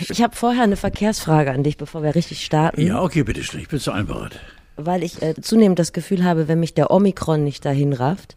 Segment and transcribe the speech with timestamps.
[0.00, 2.80] Ich habe vorher eine Verkehrsfrage an dich, bevor wir richtig starten.
[2.80, 3.60] Ja, okay, bitte schön.
[3.60, 4.40] Ich bin zu einbereit.
[4.76, 8.36] Weil ich äh, zunehmend das Gefühl habe, wenn mich der Omikron nicht dahin rafft,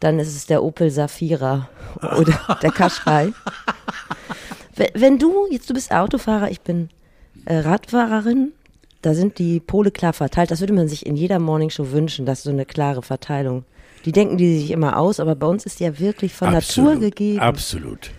[0.00, 1.68] dann ist es der Opel Safira
[2.18, 3.32] oder der Kaschrei.
[4.74, 6.88] Wenn, wenn du, jetzt du bist Autofahrer, ich bin
[7.44, 8.52] äh, Radfahrerin,
[9.02, 10.50] da sind die Pole klar verteilt.
[10.50, 13.64] Das würde man sich in jeder Morningshow wünschen, dass so eine klare Verteilung.
[14.04, 16.94] Die denken die sich immer aus, aber bei uns ist die ja wirklich von Absolut,
[16.94, 17.40] Natur gegeben.
[17.40, 18.10] Absolut.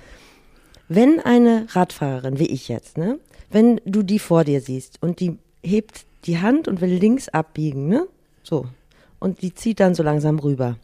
[0.89, 5.37] Wenn eine Radfahrerin, wie ich jetzt, ne, wenn du die vor dir siehst und die
[5.63, 8.07] hebt die Hand und will links abbiegen, ne,
[8.43, 8.67] so,
[9.19, 10.77] und die zieht dann so langsam rüber.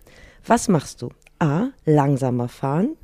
[0.45, 1.09] Was machst du?
[1.39, 2.97] A, langsamer fahren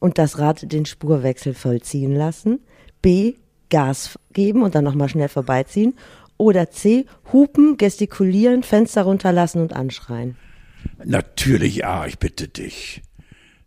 [0.00, 2.60] und das Rad den Spurwechsel vollziehen lassen.
[3.00, 3.34] B,
[3.70, 5.94] Gas geben und dann nochmal schnell vorbeiziehen.
[6.36, 10.36] Oder C, hupen, gestikulieren, Fenster runterlassen und anschreien.
[11.04, 13.02] Natürlich, ja, ich bitte dich.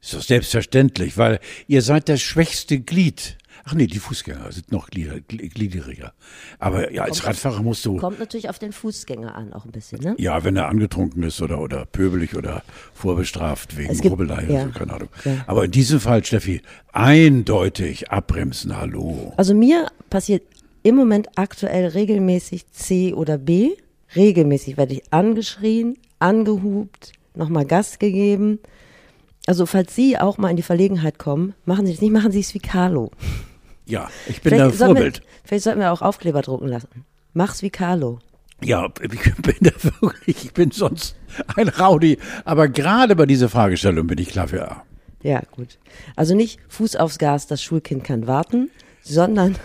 [0.08, 3.38] Ist doch selbstverständlich, weil ihr seid das schwächste Glied.
[3.70, 6.14] Ach nee, die Fußgänger sind noch glieder- gl- gliedriger.
[6.58, 10.00] Aber ja, als Radfahrer musst du, Kommt natürlich auf den Fußgänger an, auch ein bisschen,
[10.00, 10.16] ne?
[10.18, 14.50] ja, wenn er angetrunken ist oder, oder pöbelig oder vorbestraft wegen gibt- Rubbelei ja.
[14.62, 15.10] oder so, keine Ahnung.
[15.26, 15.44] Ja.
[15.48, 16.62] Aber in diesem Fall, Steffi,
[16.94, 19.34] eindeutig abbremsen, hallo.
[19.36, 20.44] Also mir passiert
[20.84, 23.72] im Moment aktuell regelmäßig C oder B.
[24.16, 28.60] Regelmäßig werde ich angeschrien, angehupt, nochmal Gas gegeben.
[29.48, 32.42] Also falls Sie auch mal in die Verlegenheit kommen, machen Sie es nicht, machen Sie
[32.42, 33.12] es wie Carlo.
[33.86, 35.20] Ja, ich bin da sollten Vorbild.
[35.20, 37.06] Wir, vielleicht sollten wir auch Aufkleber drucken lassen.
[37.34, 38.20] Mach's wie Carlo.
[38.62, 41.16] Ja, ich bin da wirklich, ich bin sonst
[41.56, 42.18] ein Rowdy.
[42.44, 44.84] Aber gerade bei dieser Fragestellung bin ich klar für A.
[45.24, 45.80] Ja, gut.
[46.18, 48.70] Also nicht Fuß aufs Gas, das Schulkind kann warten,
[49.02, 49.56] sondern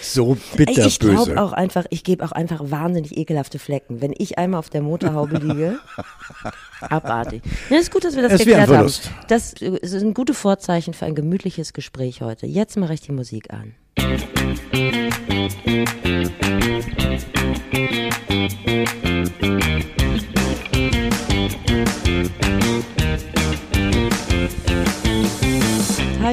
[0.00, 0.88] So bitterböse.
[0.88, 4.00] ich glaube auch einfach, ich gebe auch einfach wahnsinnig ekelhafte Flecken.
[4.00, 5.78] Wenn ich einmal auf der Motorhaube liege,
[6.80, 7.42] abartig.
[7.70, 8.92] Ja, ist gut, dass wir das Es geklärt haben.
[9.28, 12.46] Das äh, sind gute Vorzeichen für ein gemütliches Gespräch heute.
[12.46, 13.74] Jetzt mache ich die Musik an.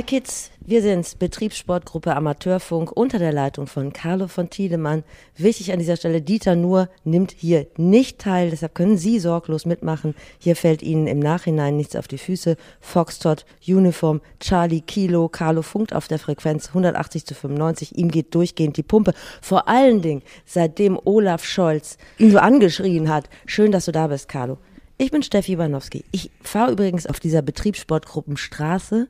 [0.01, 5.03] Hi Kids, wir sind's, Betriebssportgruppe Amateurfunk unter der Leitung von Carlo von Tiedemann.
[5.37, 10.15] Wichtig an dieser Stelle, Dieter Nuhr nimmt hier nicht teil, deshalb können Sie sorglos mitmachen.
[10.39, 12.57] Hier fällt Ihnen im Nachhinein nichts auf die Füße.
[12.79, 18.77] Foxtrot, Uniform, Charlie, Kilo, Carlo funkt auf der Frequenz 180 zu 95, ihm geht durchgehend
[18.77, 19.13] die Pumpe.
[19.39, 23.29] Vor allen Dingen, seitdem Olaf Scholz ihn so angeschrien hat.
[23.45, 24.57] Schön, dass du da bist, Carlo.
[24.97, 26.05] Ich bin Steffi Iwanowski.
[26.11, 29.07] Ich fahre übrigens auf dieser Betriebssportgruppenstraße,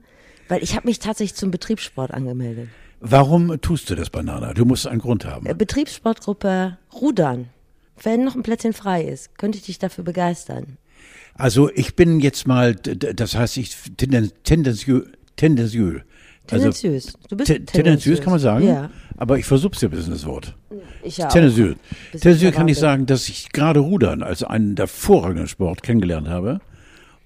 [0.52, 2.68] weil ich habe mich tatsächlich zum Betriebssport angemeldet.
[3.00, 4.54] Warum tust du das, Banana?
[4.54, 5.46] Du musst einen Grund haben.
[5.46, 7.48] Äh, Betriebssportgruppe Rudern.
[8.04, 10.78] Wenn noch ein Plätzchen frei ist, könnte ich dich dafür begeistern.
[11.36, 15.06] Also ich bin jetzt mal, das heißt, ich tenden, tendenziös,
[15.38, 16.02] tendenziös.
[16.52, 17.14] Also, Tendenziös.
[17.30, 18.90] Du bist te- tendenziös kann man sagen, Ja.
[19.16, 20.58] aber ich versuch's ja ein bisschen das Wort.
[21.02, 21.28] Ich ja.
[21.30, 21.78] Tendenziös.
[22.12, 26.60] Tendenziös kann ich sagen, dass ich gerade Rudern als einen hervorragenden Sport kennengelernt habe.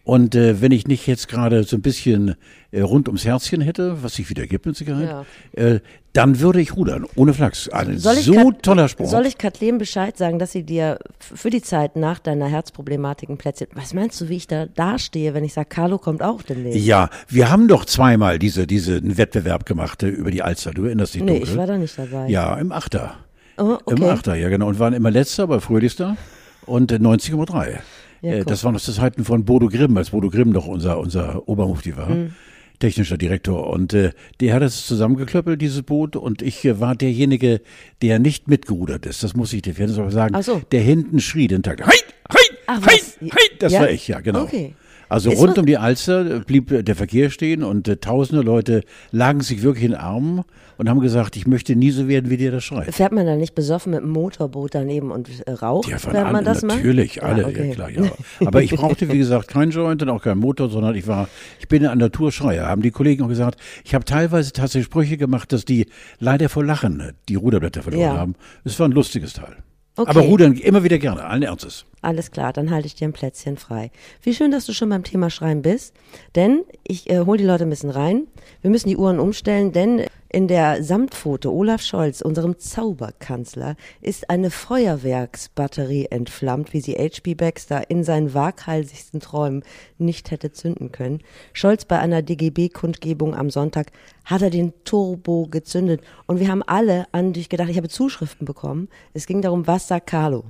[0.04, 2.36] Und äh, wenn ich nicht jetzt gerade so ein bisschen
[2.76, 5.80] äh, rund ums Herzchen hätte, was sich wieder gibt mit Sicherheit, äh,
[6.14, 7.70] dann würde ich rudern, ohne Flachs.
[7.70, 9.10] Ein so Kat- toller Sport.
[9.10, 13.38] Soll ich Kathleen Bescheid sagen, dass sie dir für die Zeit nach deiner Herzproblematik ein
[13.38, 13.68] Plätzchen.
[13.74, 16.80] Was meinst du, wie ich da dastehe, wenn ich sage, Carlo kommt auch demnächst?
[16.86, 20.72] Ja, wir haben doch zweimal diese, diesen Wettbewerb gemacht äh, über die Alster.
[20.72, 21.50] Du erinnerst dich nee, dunkel?
[21.50, 22.28] ich war da nicht dabei.
[22.30, 23.16] Ja, im Achter.
[23.58, 24.10] Oh, Im okay.
[24.10, 24.68] Achter, ja genau.
[24.68, 26.18] Und waren immer letzter, aber fröhlichster.
[26.66, 27.78] Und äh, 90,3.
[28.22, 30.98] Ja, äh, das waren noch das Zeiten von Bodo Grimm, als Bodo Grimm noch unser,
[31.00, 32.10] unser Obermufti war.
[32.10, 32.34] Mhm.
[32.80, 33.68] Technischer Direktor.
[33.68, 36.16] Und äh, der hat es zusammengeklöppelt, dieses Boot.
[36.16, 37.62] Und ich äh, war derjenige,
[38.02, 39.24] der nicht mitgerudert ist.
[39.24, 40.42] Das muss ich dir fairness sagen.
[40.42, 40.62] So.
[40.72, 41.82] Der hinten schrie den Tag.
[41.86, 41.92] Hein,
[42.30, 43.18] hein, Ach, hein, was?
[43.22, 43.30] hein.
[43.60, 43.82] Das Ja?
[43.82, 44.44] war ich, ja, genau.
[44.44, 44.76] Okay.
[45.10, 48.82] Also Ist rund um die Alster blieb äh, der Verkehr stehen und äh, tausende Leute
[49.12, 50.44] lagen sich wirklich in den Armen
[50.78, 52.94] und haben gesagt, ich möchte nie so werden, wie dir das schreit.
[52.94, 56.36] Fährt man da nicht besoffen mit dem Motorboot daneben und äh, raucht, Ja, während man
[56.38, 56.78] an, das macht?
[56.78, 57.68] natürlich, alle, Ja, okay.
[57.70, 58.12] ja klar, ja.
[58.46, 61.30] Aber ich brauchte, wie gesagt, keinen Joint und auch keinen Motor, sondern ich war,
[61.60, 62.68] ich bin ein Naturschreier.
[62.68, 65.86] Haben die Kollegen auch gesagt, ich habe teilweise tatsächlich Sprüche gemacht, dass die
[66.20, 68.18] leider vor Lachen äh, die Ruderblätter verloren Ja.
[68.18, 68.36] haben.
[68.64, 69.56] Es war ein lustiges Teil.
[69.98, 70.10] Okay.
[70.10, 71.86] Aber rudern immer wieder gerne, allen Ernstes.
[72.02, 73.92] Alles klar, dann halte ich dir ein Plätzchen frei.
[74.22, 75.94] Wie schön, dass du schon beim Thema Schreien bist,
[76.36, 78.28] denn ich äh, hole die Leute ein bisschen rein.
[78.66, 84.50] Wir müssen die Uhren umstellen, denn in der Samtpfote Olaf Scholz, unserem Zauberkanzler, ist eine
[84.50, 87.36] Feuerwerksbatterie entflammt, wie sie H.P.
[87.36, 89.62] Baxter in seinen waghalsigsten Träumen
[90.00, 91.20] nicht hätte zünden können.
[91.54, 93.92] Scholz bei einer DGB-Kundgebung am Sonntag
[94.24, 98.46] hat er den Turbo gezündet und wir haben alle an dich gedacht, ich habe Zuschriften
[98.48, 98.90] bekommen.
[99.14, 100.44] Es ging darum, was sagt Carlo?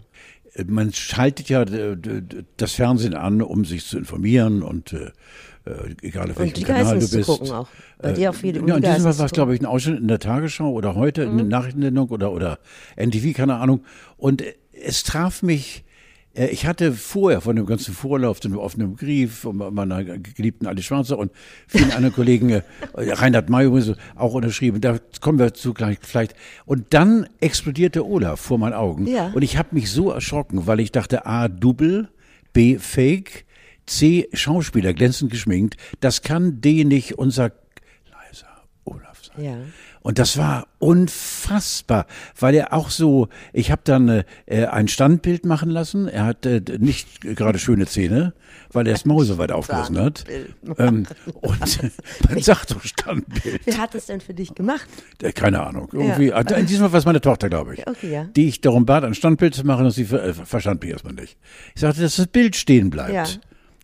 [0.67, 4.95] man schaltet ja das Fernsehen an, um sich zu informieren und
[5.65, 7.25] äh, egal auf welchem Kanal du bist.
[7.25, 7.67] Gucken auch.
[7.99, 10.07] Bei dir auch viele Ja, in diesem Fall war es, glaube ich, ein Ausschnitt in
[10.07, 11.31] der Tagesschau oder heute mhm.
[11.31, 12.59] in der Nachrichtensendung oder, oder
[12.95, 13.83] NTV, keine Ahnung.
[14.17, 15.85] Und es traf mich
[16.35, 20.83] äh, ich hatte vorher von dem ganzen Vorlauf den offenen Brief von meiner geliebten Ali
[20.83, 21.31] Schwarzer und
[21.67, 22.61] vielen anderen Kollegen, äh,
[22.93, 23.67] Reinhard May
[24.15, 24.81] auch unterschrieben.
[24.81, 26.35] Da kommen wir zu gleich vielleicht.
[26.65, 29.07] Und dann explodierte Olaf vor meinen Augen.
[29.07, 29.31] Ja.
[29.33, 32.09] Und ich habe mich so erschrocken, weil ich dachte, A, Double,
[32.53, 33.45] B, Fake,
[33.85, 35.77] C, Schauspieler, glänzend geschminkt.
[35.99, 37.51] Das kann D nicht unser
[38.11, 38.47] leiser
[38.83, 39.45] Olaf sein.
[39.45, 39.57] Ja.
[40.05, 42.05] Und das war unfassbar,
[42.39, 46.07] weil er auch so, ich habe dann äh, ein Standbild machen lassen.
[46.07, 48.35] Er hat äh, nicht gerade schöne Zähne,
[48.71, 50.25] weil er das Maul so weit aufgerissen hat.
[50.77, 51.07] Ähm,
[51.41, 51.79] und
[52.29, 53.61] man sagt doch Standbild.
[53.65, 54.87] Wer hat das denn für dich gemacht?
[55.23, 55.89] Äh, keine Ahnung.
[55.91, 56.39] Irgendwie, ja.
[56.39, 57.87] In diesem Fall war es meine Tochter, glaube ich.
[57.87, 58.25] Okay, ja.
[58.25, 61.35] Die ich darum bat, ein Standbild zu machen und sie äh, verstand mich erstmal nicht.
[61.73, 63.11] Ich sagte, dass das Bild stehen bleibt.
[63.11, 63.25] Ja.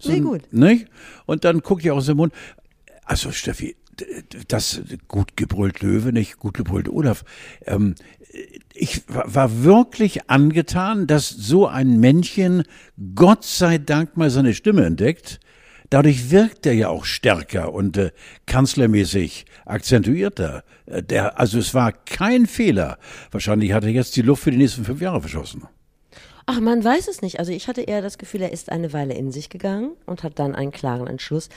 [0.02, 0.52] So, nee, gut.
[0.52, 0.88] Nicht?
[1.26, 2.34] Und dann gucke ich aus dem Mund.
[3.06, 3.76] Also Steffi,
[4.48, 7.24] das gut gebrüllt Löwe, nicht gut gebrüllt Olaf.
[7.66, 7.96] Ähm,
[8.74, 12.64] ich war wirklich angetan, dass so ein Männchen
[13.16, 15.40] Gott sei Dank mal seine Stimme entdeckt.
[15.90, 18.12] Dadurch wirkt er ja auch stärker und äh,
[18.46, 20.64] kanzlermäßig akzentuierter.
[20.86, 22.98] Äh, der, also es war kein Fehler.
[23.32, 25.64] Wahrscheinlich hat er jetzt die Luft für die nächsten fünf Jahre verschossen.
[26.52, 27.40] Ach, man weiß es nicht.
[27.40, 30.38] Also ich hatte eher das Gefühl, er ist eine Weile in sich gegangen und hat
[30.38, 31.48] dann einen klaren Entschluss.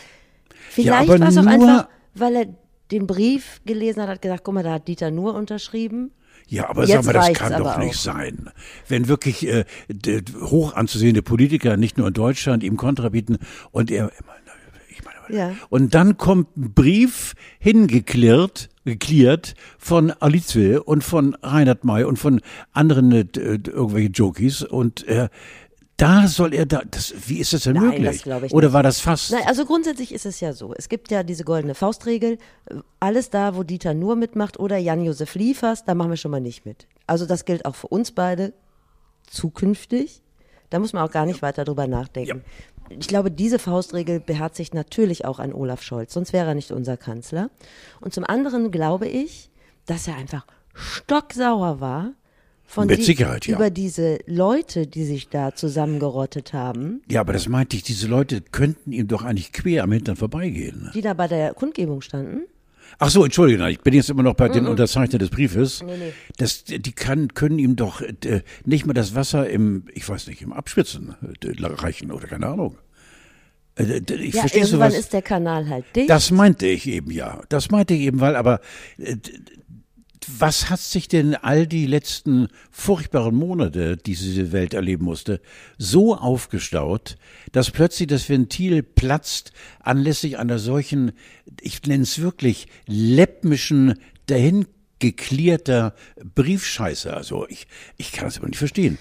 [0.70, 2.46] Vielleicht ja, war es auch einfach weil er
[2.90, 6.12] den Brief gelesen hat, hat gesagt, guck mal, da hat Dieter nur unterschrieben.
[6.46, 8.00] Ja, aber Jetzt sag mal, das kann doch nicht auch.
[8.00, 8.50] sein.
[8.86, 9.64] Wenn wirklich äh,
[10.42, 13.38] hoch anzusehende Politiker nicht nur in Deutschland ihm Kontra bieten
[13.70, 14.12] und er,
[14.88, 15.56] ich meine, ja.
[15.70, 22.40] und dann kommt ein Brief hingeklirrt, geklärt von Alice und von Reinhard May und von
[22.72, 25.28] anderen äh, irgendwelche Jockeys und äh,
[25.96, 28.24] da soll er da, das, wie ist das denn Nein, möglich?
[28.24, 29.30] Das Oder war das fast?
[29.30, 30.74] Nein, also grundsätzlich ist es ja so.
[30.74, 32.38] Es gibt ja diese goldene Faustregel.
[32.98, 36.66] Alles da, wo Dieter nur mitmacht oder Jan-Josef Liefers, da machen wir schon mal nicht
[36.66, 36.88] mit.
[37.06, 38.54] Also das gilt auch für uns beide
[39.28, 40.22] zukünftig.
[40.70, 42.38] Da muss man auch gar nicht weiter drüber nachdenken.
[42.38, 42.44] Ja.
[42.90, 46.96] Ich glaube, diese Faustregel beherzigt natürlich auch an Olaf Scholz, sonst wäre er nicht unser
[46.96, 47.50] Kanzler.
[48.00, 49.50] Und zum anderen glaube ich,
[49.86, 52.12] dass er einfach stocksauer war,
[52.66, 53.56] von Mit die, Sicherheit, ja.
[53.56, 57.02] über diese Leute, die sich da zusammengerottet haben.
[57.10, 60.90] Ja, aber das meinte ich, diese Leute könnten ihm doch eigentlich quer am Hintern vorbeigehen.
[60.94, 62.46] Die da bei der Kundgebung standen?
[62.98, 65.82] Ach so, entschuldige, ich bin jetzt immer noch bei den Unterzeichner des Briefes.
[65.82, 66.12] Nee, nee.
[66.36, 70.42] Das, die kann, können ihm doch äh, nicht mal das Wasser im, ich weiß nicht,
[70.42, 72.78] im Abschwitzen äh, reichen oder keine Ahnung.
[73.76, 76.08] Äh, ich ja, irgendwann sowas, ist der Kanal halt dicht.
[76.10, 77.42] Das meinte ich eben, ja.
[77.48, 78.60] Das meinte ich eben, weil aber
[78.98, 79.16] äh,
[80.38, 85.40] was hat sich denn all die letzten furchtbaren Monate, die diese Welt erleben musste,
[85.78, 87.16] so aufgestaut,
[87.52, 91.12] dass plötzlich das Ventil platzt anlässlich einer solchen,
[91.60, 93.94] ich nenne es wirklich, läppmischen,
[94.26, 94.66] dahin
[94.98, 95.94] geklärter
[96.34, 97.12] Briefscheiße.
[97.14, 97.66] Also ich,
[97.96, 98.98] ich kann das aber nicht verstehen.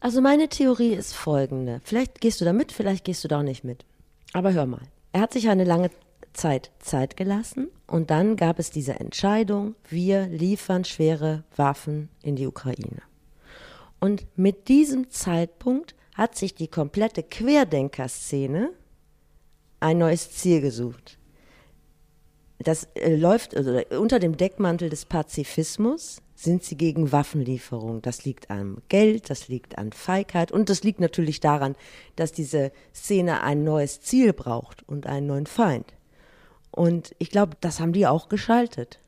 [0.00, 1.80] Also meine Theorie ist folgende.
[1.84, 3.84] Vielleicht gehst du da mit, vielleicht gehst du da auch nicht mit.
[4.32, 4.82] Aber hör mal.
[5.12, 5.90] Er hat sich eine lange
[6.32, 12.46] Zeit Zeit gelassen und dann gab es diese Entscheidung, wir liefern schwere Waffen in die
[12.46, 13.02] Ukraine.
[14.00, 18.70] Und mit diesem Zeitpunkt hat sich die komplette Querdenkerszene
[19.80, 21.18] ein neues Ziel gesucht.
[22.58, 28.02] Das äh, läuft also unter dem Deckmantel des Pazifismus sind sie gegen Waffenlieferung.
[28.02, 31.76] Das liegt am Geld, das liegt an Feigheit und das liegt natürlich daran,
[32.16, 35.94] dass diese Szene ein neues Ziel braucht und einen neuen Feind.
[36.72, 38.98] Und ich glaube, das haben die auch geschaltet.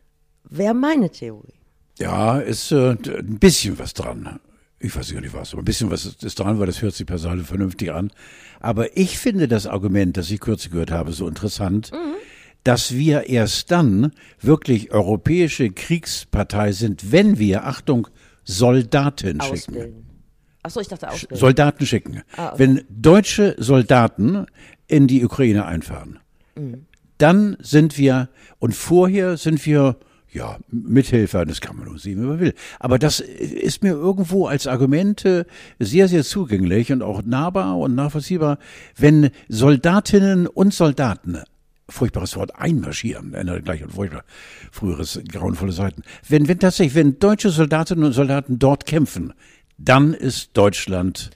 [0.45, 1.55] Wäre meine Theorie.
[1.99, 4.39] Ja, ist äh, ein bisschen was dran.
[4.79, 7.07] Ich weiß gar nicht was, aber ein bisschen was ist dran, weil das hört sich
[7.07, 8.13] per vernünftig an.
[8.61, 12.17] Aber ich finde das Argument, das ich kürzlich gehört habe, so interessant, mhm.
[12.65, 18.09] dass wir erst dann wirklich europäische Kriegspartei sind, wenn wir, Achtung,
[18.43, 19.95] Soldaten Ausbilden.
[19.95, 20.07] schicken.
[20.63, 21.37] Achso, ich dachte ausbilden.
[21.39, 22.23] Soldaten schicken.
[22.37, 22.59] Ah, okay.
[22.59, 24.45] Wenn deutsche Soldaten
[24.87, 26.19] in die Ukraine einfahren,
[26.57, 26.87] mhm
[27.19, 28.29] dann sind wir,
[28.59, 29.97] und vorher sind wir,
[30.33, 32.55] ja, Mithelfer, das kann man nur sehen, wie man will.
[32.81, 35.47] Aber das ist mir irgendwo als Argumente
[35.79, 38.59] sehr, sehr zugänglich und auch nahbar und nachvollziehbar,
[38.97, 41.39] wenn Soldatinnen und Soldaten
[41.89, 44.25] furchtbares Wort einmarschieren, erinnert gleich an furchtbar
[44.73, 46.03] früheres grauenvolle Seiten.
[46.29, 49.35] Wenn, wenn tatsächlich, wenn deutsche Soldatinnen und Soldaten dort kämpfen,
[49.77, 51.31] dann ist Deutschland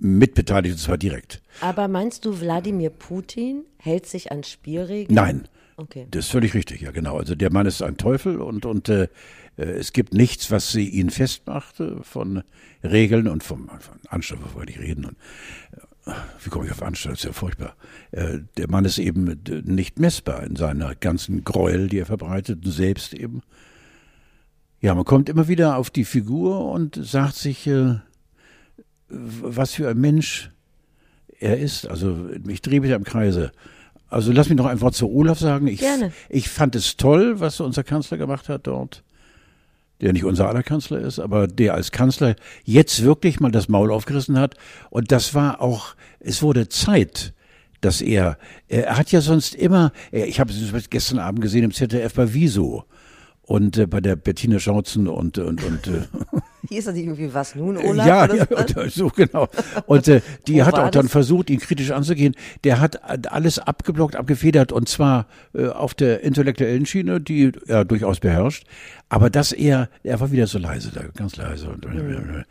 [0.00, 1.42] mitbeteiligt, und zwar direkt.
[1.60, 5.14] Aber meinst du, Wladimir Putin hält sich an Spielregeln?
[5.14, 5.48] Nein.
[5.76, 6.08] Okay.
[6.10, 7.18] Das ist völlig richtig, ja genau.
[7.18, 9.08] Also der Mann ist ein Teufel und, und äh,
[9.58, 12.42] Äh, es gibt nichts, was sie ihn festmachte von
[12.82, 15.04] Regeln und vom, von Anstand, wollte ich reden.
[15.04, 15.16] Und,
[16.06, 16.12] äh,
[16.42, 17.14] wie komme ich auf Anstand?
[17.14, 17.76] Das ist ja furchtbar.
[18.12, 22.72] Äh, der Mann ist eben nicht messbar in seiner ganzen Gräuel, die er verbreitet, und
[22.72, 23.42] selbst eben.
[24.80, 27.96] Ja, man kommt immer wieder auf die Figur und sagt sich, äh,
[29.08, 30.50] was für ein Mensch
[31.40, 31.86] er ist.
[31.86, 32.16] Also
[32.46, 33.52] ich drehe mich im Kreise.
[34.10, 35.66] Also lass mich noch ein Wort zu Olaf sagen.
[35.66, 36.12] Ich, Gerne.
[36.28, 39.02] ich fand es toll, was unser Kanzler gemacht hat dort.
[40.00, 43.90] Der nicht unser aller Kanzler ist, aber der als Kanzler jetzt wirklich mal das Maul
[43.90, 44.54] aufgerissen hat.
[44.90, 47.32] Und das war auch, es wurde Zeit,
[47.80, 52.14] dass er, er hat ja sonst immer, ich habe es gestern Abend gesehen im ZDF
[52.14, 52.84] bei Wieso
[53.48, 56.02] und äh, bei der Bettina Schautzen und und und äh,
[56.68, 59.48] hier ist das irgendwie was nun Olaf ja, ja so genau.
[59.86, 61.12] Und äh, die hat auch dann das?
[61.12, 62.34] versucht ihn kritisch anzugehen.
[62.64, 63.00] Der hat
[63.32, 68.66] alles abgeblockt abgefedert und zwar äh, auf der intellektuellen Schiene die er durchaus beherrscht.
[69.08, 72.44] Aber dass er er war wieder so leise da ganz leise und mhm.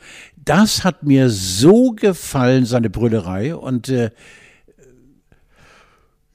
[0.44, 3.56] das hat mir so gefallen seine Brüllerei.
[3.56, 4.10] Und äh,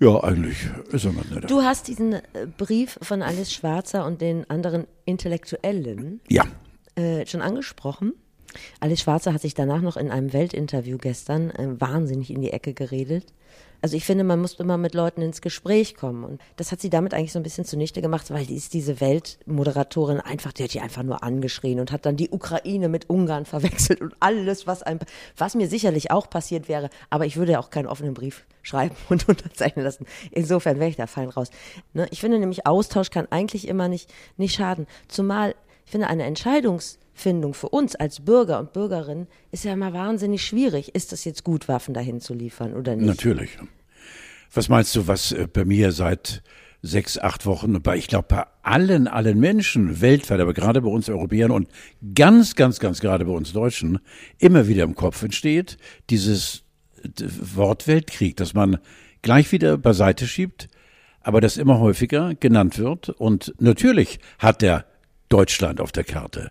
[0.03, 1.51] ja, eigentlich ist er ganz nett.
[1.51, 2.21] Du hast diesen äh,
[2.57, 6.45] Brief von Alice Schwarzer und den anderen Intellektuellen ja.
[6.97, 8.13] äh, schon angesprochen.
[8.81, 12.75] Alice Schwarzer hat sich danach noch in einem Weltinterview gestern äh, wahnsinnig in die Ecke
[12.75, 13.33] geredet.
[13.83, 16.23] Also ich finde, man muss immer mit Leuten ins Gespräch kommen.
[16.23, 19.01] Und das hat sie damit eigentlich so ein bisschen zunichte gemacht, weil die ist diese
[19.01, 23.45] Weltmoderatorin einfach, die hat die einfach nur angeschrien und hat dann die Ukraine mit Ungarn
[23.45, 25.01] verwechselt und alles, was einem,
[25.37, 26.91] was mir sicherlich auch passiert wäre.
[27.11, 30.07] Aber ich würde ja auch keinen offenen Brief schreiben und unterzeichnen lassen.
[30.31, 31.51] Insofern wäre ich da fein raus.
[31.93, 32.07] Ne?
[32.13, 34.87] Ich finde nämlich, Austausch kann eigentlich immer nicht, nicht schaden.
[35.09, 39.93] Zumal, ich finde, eine Entscheidungs- Findung für uns als Bürger und Bürgerinnen ist ja immer
[39.93, 40.95] wahnsinnig schwierig.
[40.95, 43.07] Ist das jetzt gut, Waffen dahin zu liefern oder nicht?
[43.07, 43.59] Natürlich.
[44.53, 46.43] Was meinst du, was äh, bei mir seit
[46.83, 51.09] sechs, acht Wochen, bei, ich glaube, bei allen, allen Menschen weltweit, aber gerade bei uns
[51.09, 51.69] Europäern und
[52.15, 54.01] ganz, ganz, ganz gerade bei uns Deutschen
[54.39, 55.77] immer wieder im Kopf entsteht,
[56.11, 56.65] dieses
[57.55, 58.79] Wort Weltkrieg, das man
[59.23, 60.69] gleich wieder beiseite schiebt,
[61.21, 63.11] aber das immer häufiger genannt wird.
[63.11, 64.85] Und natürlich hat der
[65.33, 66.51] Deutschland auf der Karte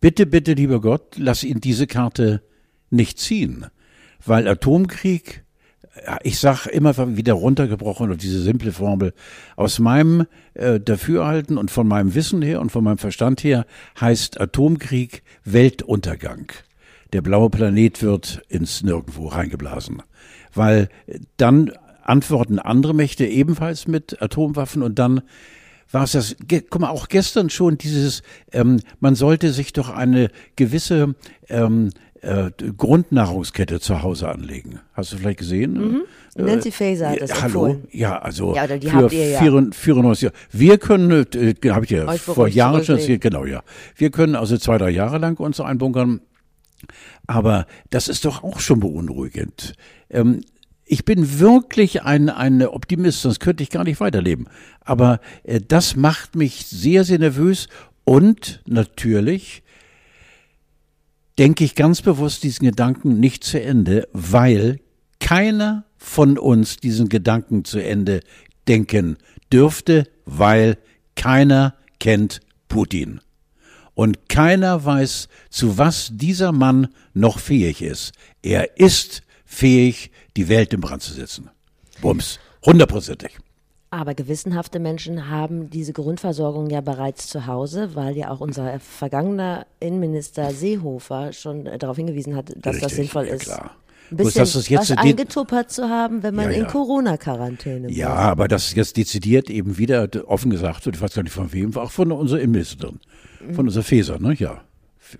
[0.00, 2.42] bitte, bitte, lieber Gott, lass ihn diese Karte
[2.90, 3.66] nicht ziehen.
[4.24, 5.44] Weil Atomkrieg,
[6.22, 9.12] ich sag immer wieder runtergebrochen und diese simple Formel,
[9.56, 13.66] aus meinem äh, Dafürhalten und von meinem Wissen her und von meinem Verstand her
[14.00, 16.52] heißt Atomkrieg Weltuntergang.
[17.12, 20.02] Der blaue Planet wird ins Nirgendwo reingeblasen.
[20.52, 20.88] Weil
[21.36, 25.22] dann antworten andere Mächte ebenfalls mit Atomwaffen und dann
[25.90, 26.36] war es das,
[26.70, 31.14] guck mal, auch gestern schon dieses, ähm, man sollte sich doch eine gewisse
[31.48, 31.90] ähm,
[32.20, 34.80] äh, Grundnahrungskette zu Hause anlegen.
[34.92, 35.72] Hast du vielleicht gesehen?
[35.72, 36.02] Mhm.
[36.36, 37.88] Äh, Nancy Faeser hat das äh, Hallo, empfohlen.
[37.92, 39.40] ja, also ja, die für habt ihr ja.
[39.40, 40.34] 94 Jahre.
[40.50, 43.62] Wir können, äh, habe ich ja vor Jahren schon erzählt, genau, ja.
[43.96, 46.20] Wir können also zwei, drei Jahre lang uns einbunkern.
[47.26, 49.74] Aber das ist doch auch schon beunruhigend.
[50.10, 50.42] Ähm,
[50.88, 54.48] ich bin wirklich ein, ein Optimist, sonst könnte ich gar nicht weiterleben.
[54.80, 57.68] Aber äh, das macht mich sehr, sehr nervös
[58.04, 59.62] und natürlich
[61.38, 64.80] denke ich ganz bewusst diesen Gedanken nicht zu Ende, weil
[65.20, 68.20] keiner von uns diesen Gedanken zu Ende
[68.66, 69.18] denken
[69.52, 70.78] dürfte, weil
[71.16, 73.20] keiner kennt Putin.
[73.94, 78.12] Und keiner weiß, zu was dieser Mann noch fähig ist.
[78.42, 81.50] Er ist fähig, die Welt in Brand zu setzen.
[82.00, 82.38] Bums.
[82.64, 83.38] Hundertprozentig.
[83.90, 89.66] Aber gewissenhafte Menschen haben diese Grundversorgung ja bereits zu Hause, weil ja auch unser vergangener
[89.80, 93.44] Innenminister Seehofer schon darauf hingewiesen hat, dass Richtig, das sinnvoll ja, ist.
[93.44, 93.74] Klar.
[94.10, 96.64] Ein bisschen das jetzt was angetuppert zu haben, wenn man ja, ja.
[96.64, 101.14] in Corona-Quarantäne Ja, aber das ist jetzt dezidiert eben wieder offen gesagt wird, ich weiß
[101.14, 103.00] gar nicht von wem, auch von unserer Innenministerin,
[103.54, 104.34] von unserer Feser, ne?
[104.34, 104.62] Ja.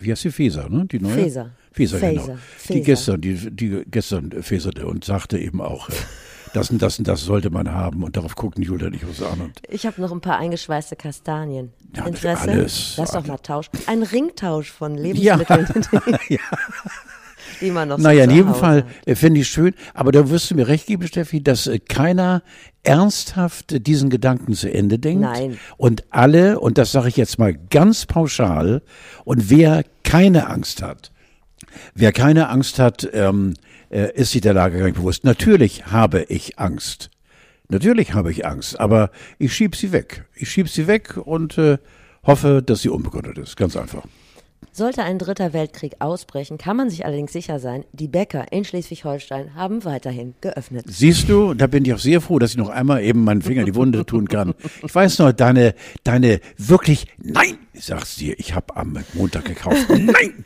[0.00, 0.86] Wie heißt die Feser, ne?
[0.86, 1.14] Die neue?
[1.14, 1.50] Feser.
[1.72, 2.20] Feser, genau.
[2.22, 2.38] Faser.
[2.74, 5.92] Die gestern, die, die gestern feserte und sagte eben auch, äh,
[6.54, 9.40] das und das und das sollte man haben und darauf guckten Julia nicht was an.
[9.40, 11.72] Und Ich habe noch ein paar eingeschweißte Kastanien.
[11.96, 12.50] Ja, Interesse?
[12.50, 13.70] alles, Lass doch mal tauschen.
[13.86, 15.36] Ein Ringtausch von Ja.
[15.36, 15.86] Lebensmitteln,
[16.28, 16.38] ja.
[17.60, 20.28] die man noch Naja, so in zu jedem Fall äh, finde ich schön, aber da
[20.30, 22.42] wirst du mir recht geben, Steffi, dass äh, keiner
[22.88, 25.20] ernsthaft diesen Gedanken zu Ende denkt.
[25.20, 25.58] Nein.
[25.76, 28.80] Und alle, und das sage ich jetzt mal ganz pauschal,
[29.24, 31.12] und wer keine Angst hat,
[31.94, 33.52] wer keine Angst hat, ähm,
[33.90, 35.22] äh, ist sich der Lage gar nicht bewusst.
[35.24, 37.10] Natürlich habe ich Angst.
[37.68, 40.24] Natürlich habe ich Angst, aber ich schieb sie weg.
[40.34, 41.76] Ich schieb sie weg und äh,
[42.24, 43.58] hoffe, dass sie unbegründet ist.
[43.58, 44.04] Ganz einfach.
[44.72, 49.54] Sollte ein dritter Weltkrieg ausbrechen, kann man sich allerdings sicher sein, die Bäcker in Schleswig-Holstein
[49.54, 50.84] haben weiterhin geöffnet.
[50.88, 53.60] Siehst du, da bin ich auch sehr froh, dass ich noch einmal eben meinen Finger
[53.60, 54.54] in die Wunde tun kann.
[54.84, 55.74] Ich weiß noch, deine,
[56.04, 59.88] deine wirklich, nein, sagst dir, ich habe am Montag gekauft.
[59.88, 60.44] Nein!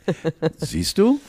[0.57, 1.19] Siehst du?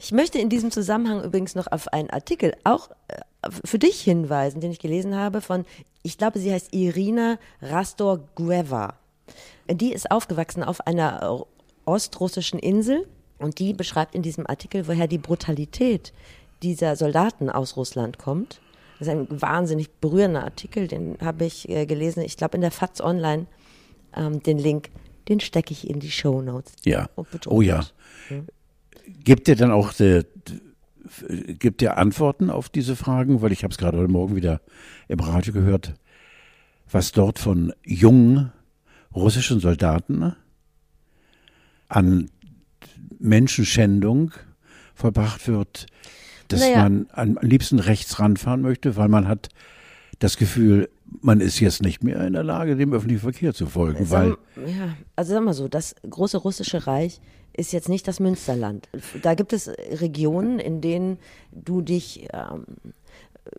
[0.00, 4.60] Ich möchte in diesem Zusammenhang übrigens noch auf einen Artikel auch äh, für dich hinweisen,
[4.60, 5.64] den ich gelesen habe von,
[6.02, 8.94] ich glaube, sie heißt Irina Rastor-Gueva.
[9.70, 11.46] Die ist aufgewachsen auf einer
[11.88, 13.06] ostrussischen Insel
[13.38, 16.12] und die beschreibt in diesem Artikel, woher die Brutalität
[16.62, 18.60] dieser Soldaten aus Russland kommt.
[18.98, 22.72] Das ist ein wahnsinnig berührender Artikel, den habe ich äh, gelesen, ich glaube in der
[22.72, 23.46] FATS Online,
[24.16, 24.90] ähm, den Link,
[25.28, 26.72] den stecke ich in die Show Notes.
[26.84, 27.08] Ja.
[27.46, 27.84] Oh ja.
[28.28, 28.42] ja.
[29.24, 33.40] Gibt ihr dann auch de, de, gibt ihr Antworten auf diese Fragen?
[33.40, 34.60] Weil ich habe es gerade heute Morgen wieder
[35.06, 35.94] im Radio gehört,
[36.90, 38.52] was dort von jungen
[39.14, 40.34] russischen Soldaten
[41.88, 42.30] an
[43.18, 44.32] Menschenschändung
[44.94, 45.86] vollbracht wird,
[46.48, 46.82] dass naja.
[46.82, 49.48] man am liebsten rechts ranfahren möchte, weil man hat
[50.18, 50.88] das Gefühl,
[51.20, 54.04] man ist jetzt nicht mehr in der Lage, dem öffentlichen Verkehr zu folgen.
[54.04, 57.20] Sag, weil ja, also sag mal so, das große russische Reich
[57.56, 58.88] ist jetzt nicht das Münsterland.
[59.22, 59.68] Da gibt es
[60.00, 61.18] Regionen, in denen
[61.50, 62.64] du dich ähm,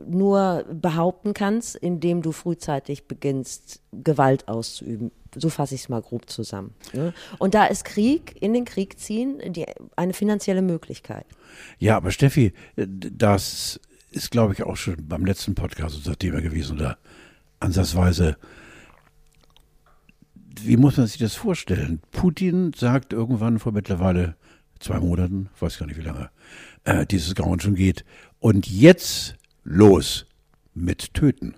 [0.06, 5.12] nur behaupten kannst, indem du frühzeitig beginnst, Gewalt auszuüben.
[5.36, 6.74] So fasse ich es mal grob zusammen.
[6.94, 7.14] Ne?
[7.38, 9.66] Und da ist Krieg, in den Krieg ziehen, die,
[9.96, 11.26] eine finanzielle Möglichkeit.
[11.78, 13.80] Ja, aber Steffi, das
[14.12, 16.98] ist, glaube ich, auch schon beim letzten Podcast unser Thema gewesen, oder
[17.60, 18.38] ansatzweise.
[20.62, 22.02] Wie muss man sich das vorstellen?
[22.12, 24.36] Putin sagt irgendwann vor mittlerweile
[24.80, 26.30] zwei Monaten, weiß gar nicht wie lange,
[26.86, 28.04] äh, dieses Grauen schon geht.
[28.40, 29.36] Und jetzt
[29.70, 30.26] los
[30.74, 31.56] mit Töten.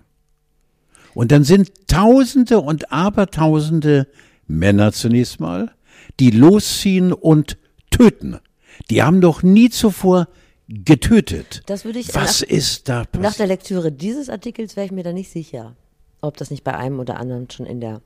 [1.14, 4.06] Und dann sind Tausende und Abertausende
[4.46, 5.72] Männer zunächst mal,
[6.20, 7.58] die losziehen und
[7.90, 8.38] töten.
[8.90, 10.28] Die haben doch nie zuvor
[10.68, 11.62] getötet.
[11.66, 13.22] Das würde ich Was nach, ist da passiert?
[13.22, 15.76] Nach der Lektüre dieses Artikels wäre ich mir da nicht sicher,
[16.20, 18.00] ob das nicht bei einem oder anderen schon in der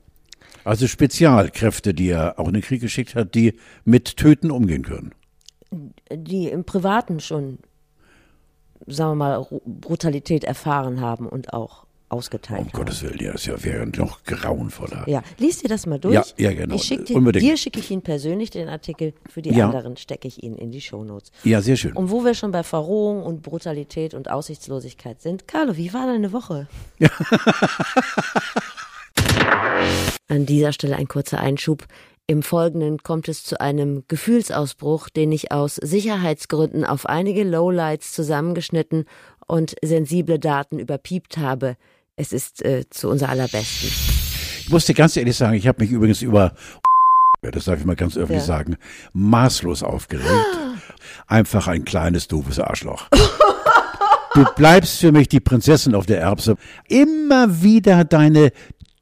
[0.63, 3.53] also Spezialkräfte, die er auch in den Krieg geschickt hat, die
[3.85, 5.13] mit Töten umgehen können.
[6.11, 7.59] Die im Privaten schon
[8.85, 12.73] sagen wir mal, Brutalität erfahren haben und auch ausgeteilt um haben.
[12.73, 15.03] Um Gottes Willen, ja, das ja, wäre noch grauenvoller.
[15.07, 16.13] Ja, liest dir das mal durch.
[16.13, 16.77] Ja, ja genau.
[16.77, 17.43] Schick dir, Unbedingt.
[17.43, 19.65] dir schicke ich ihn persönlich den Artikel, für die ja.
[19.65, 21.31] anderen stecke ich ihn in die Shownotes.
[21.43, 21.93] Ja, sehr schön.
[21.93, 26.31] Und wo wir schon bei Verrohung und Brutalität und Aussichtslosigkeit sind, Carlo, wie war deine
[26.33, 26.67] Woche?
[26.99, 27.09] Ja.
[30.29, 31.87] An dieser Stelle ein kurzer Einschub.
[32.29, 39.05] Im Folgenden kommt es zu einem Gefühlsausbruch, den ich aus Sicherheitsgründen auf einige Lowlights zusammengeschnitten
[39.47, 41.77] und sensible Daten überpiept habe.
[42.17, 43.89] Es ist äh, zu unser allerbesten.
[44.59, 46.53] Ich muss dir ganz ehrlich sagen, ich habe mich übrigens über,
[47.41, 48.45] das darf ich mal ganz öffentlich ja.
[48.45, 48.75] sagen,
[49.13, 50.27] maßlos aufgeregt.
[51.27, 53.07] Einfach ein kleines, doofes Arschloch.
[54.37, 56.57] Du bleibst für mich die Prinzessin auf der Erbse.
[56.89, 58.51] Immer wieder deine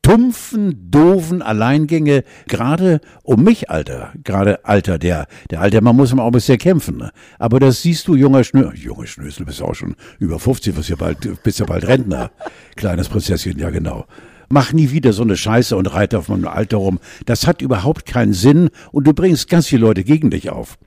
[0.06, 6.20] stumpfen, doofen Alleingänge, gerade um mich, Alter, gerade Alter, der, der Alter, man muss im
[6.20, 6.98] Augenblick sehr kämpfen.
[6.98, 7.12] Ne?
[7.40, 10.96] Aber das siehst du, junger Schnö, junge Schnösel, bist auch schon über 50, bist ja
[10.96, 12.30] bald, bist ja bald Rentner.
[12.76, 14.06] Kleines Prinzesschen, ja genau.
[14.48, 17.00] Mach nie wieder so eine Scheiße und reite auf meinem Alter rum.
[17.26, 20.78] Das hat überhaupt keinen Sinn und du bringst ganz viele Leute gegen dich auf.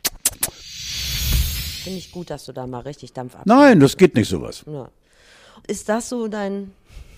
[1.83, 3.43] Finde ich gut, dass du da mal richtig Dampf ab.
[3.47, 4.63] Nein, das geht nicht sowas.
[4.65, 4.89] Ja.
[5.67, 6.71] Ist das so dein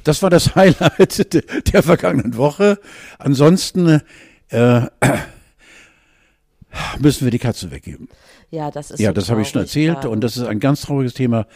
[0.04, 2.78] das war das Highlight der vergangenen Woche.
[3.18, 4.00] Ansonsten
[4.48, 4.82] äh,
[6.98, 8.08] müssen wir die Katze weggeben.
[8.50, 10.82] Ja, das ist Ja, so das habe ich schon erzählt und das ist ein ganz
[10.82, 11.46] trauriges Thema,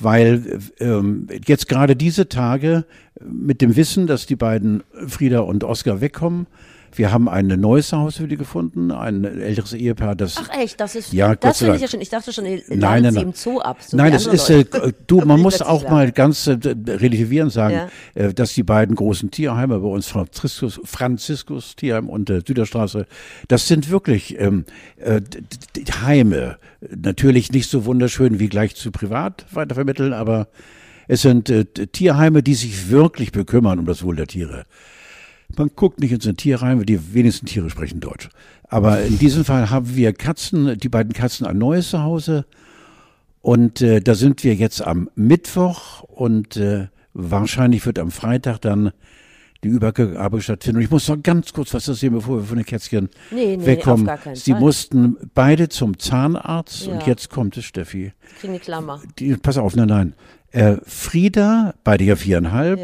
[0.00, 2.84] weil ähm, jetzt gerade diese Tage
[3.20, 6.46] mit dem Wissen, dass die beiden Frieda und Oskar wegkommen,
[6.94, 10.36] wir haben ein neues Zuhause für die gefunden, ein älteres Ehepaar, das.
[10.36, 11.12] Ach echt, das ist.
[11.12, 12.00] Ja, das finde ich ja schon.
[12.00, 13.16] Ich dachte schon, nein, nein, nein.
[13.16, 13.78] im Zoo ab.
[13.82, 14.50] So nein, das ist.
[14.50, 14.64] Äh,
[15.06, 18.22] du, man muss auch mal ganz äh, relativieren sagen, ja.
[18.22, 23.06] äh, dass die beiden großen Tierheime bei uns, Franziskus, Franziskus Tierheim und äh, Süderstraße,
[23.48, 24.64] das sind wirklich ähm,
[24.96, 25.20] äh,
[26.04, 26.58] Heime.
[26.80, 30.48] Natürlich nicht so wunderschön wie gleich zu privat weitervermitteln, aber
[31.08, 34.64] es sind äh, Tierheime, die sich wirklich bekümmern um das Wohl der Tiere.
[35.56, 38.28] Man guckt nicht in so ein Tier rein, weil die wenigsten Tiere sprechen Deutsch.
[38.68, 42.46] Aber in diesem Fall haben wir Katzen, die beiden Katzen ein neues Zuhause.
[43.42, 48.92] Und äh, da sind wir jetzt am Mittwoch und äh, wahrscheinlich wird am Freitag dann
[49.64, 50.78] die Übergabe stattfinden.
[50.78, 53.66] Und ich muss noch ganz kurz was erzählen, bevor wir von den Kätzchen nee, nee,
[53.66, 54.10] wegkommen.
[54.34, 54.60] Sie Fall.
[54.60, 56.94] mussten beide zum Zahnarzt ja.
[56.94, 58.12] und jetzt kommt es, Steffi.
[58.40, 59.00] Kriegen die Klammer.
[59.18, 60.14] Die, pass auf, nein, nein.
[60.50, 62.78] Äh, Frieda, beide ja viereinhalb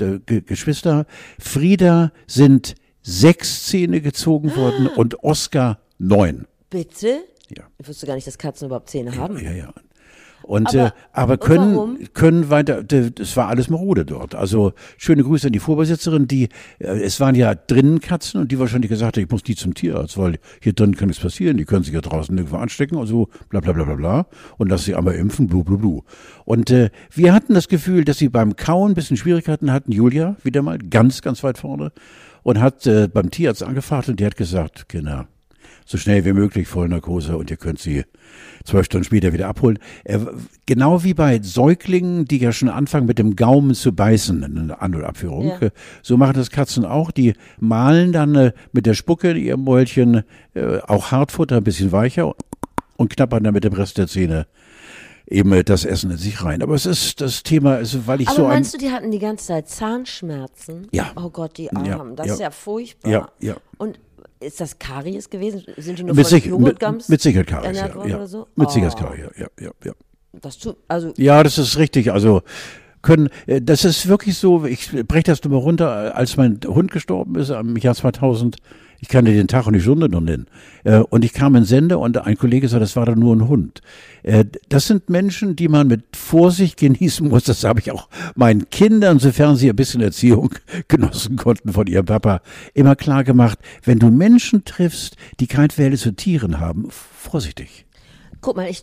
[0.00, 0.06] ja.
[0.06, 1.06] Äh, G Geschwister,
[1.38, 6.46] Frieda sind sechs Zähne gezogen worden und Oscar Neun.
[6.70, 7.24] Bitte?
[7.48, 7.64] Ja.
[7.78, 9.42] Ich wusste gar nicht, dass Katzen überhaupt Zähne haben.
[9.42, 9.72] Ja, ja.
[10.48, 11.98] Und Aber- äh, aber können, warum?
[12.14, 14.34] können weiter, das war alles marode dort.
[14.34, 16.44] Also schöne Grüße an die Vorbesitzerin, die,
[16.78, 19.74] äh, es waren ja drinnen Katzen und die wahrscheinlich gesagt hat, ich muss die zum
[19.74, 23.06] Tierarzt, weil hier drin kann nichts passieren, die können sich ja draußen nirgendwo anstecken und
[23.06, 24.26] so, bla bla bla bla bla.
[24.56, 26.02] Und lass sie einmal impfen, blu blu blu.
[26.46, 29.92] Und äh, wir hatten das Gefühl, dass sie beim Kauen ein bisschen Schwierigkeiten hatten.
[29.92, 31.92] Julia, wieder mal, ganz, ganz weit vorne.
[32.42, 35.28] Und hat äh, beim Tierarzt angefragt und die hat gesagt, Kinder,
[35.88, 38.04] so schnell wie möglich Vollnarkose und ihr könnt sie
[38.64, 39.78] zwölf Stunden später wieder abholen.
[40.04, 40.18] Äh,
[40.66, 44.82] genau wie bei Säuglingen, die ja schon anfangen mit dem Gaumen zu beißen in einer
[44.82, 45.46] An- und Abführung.
[45.48, 45.68] Ja.
[46.02, 47.10] So machen das Katzen auch.
[47.10, 51.90] Die malen dann äh, mit der Spucke in ihrem Mäulchen äh, auch Hartfutter, ein bisschen
[51.90, 52.34] weicher
[52.98, 54.46] und knappern dann mit dem Rest der Zähne
[55.26, 56.62] eben das Essen in sich rein.
[56.62, 58.48] Aber es ist das Thema, also, weil ich Aber so ein...
[58.48, 60.86] meinst du, die hatten die ganze Zeit Zahnschmerzen?
[60.90, 61.12] Ja.
[61.16, 62.14] Oh Gott, die Ja, Armen.
[62.14, 62.32] das ja.
[62.34, 63.10] ist ja furchtbar.
[63.10, 63.56] Ja, ja.
[63.78, 63.98] Und
[64.40, 65.64] ist das Karies gewesen?
[65.76, 68.26] Sind die nur Mit, von sicher, mit, mit Sicherheit Karies, ja, ja.
[68.26, 68.46] so?
[68.54, 69.92] Mit Oh, Sicherheit Karies, ja, ja, ja, ja.
[70.40, 72.12] Das tut, also, Ja, das ist richtig.
[72.12, 72.42] Also
[73.02, 76.90] können, äh, das ist wirklich so, ich breche das nur mal runter, als mein Hund
[76.90, 78.56] gestorben ist im Jahr 2000,
[79.00, 80.46] ich kann dir den Tag und die Stunde noch nennen,
[80.84, 83.48] äh, und ich kam in Sende und ein Kollege sagte, das war doch nur ein
[83.48, 83.80] Hund.
[84.22, 88.68] Äh, Das sind Menschen, die man mit Vorsicht genießen muss, das habe ich auch meinen
[88.70, 90.54] Kindern, sofern sie ein bisschen Erziehung
[90.88, 92.40] genossen konnten von ihrem Papa,
[92.74, 97.86] immer klar gemacht, wenn du Menschen triffst, die kein Verhältnis zu Tieren haben, vorsichtig.
[98.40, 98.82] guck mal, ich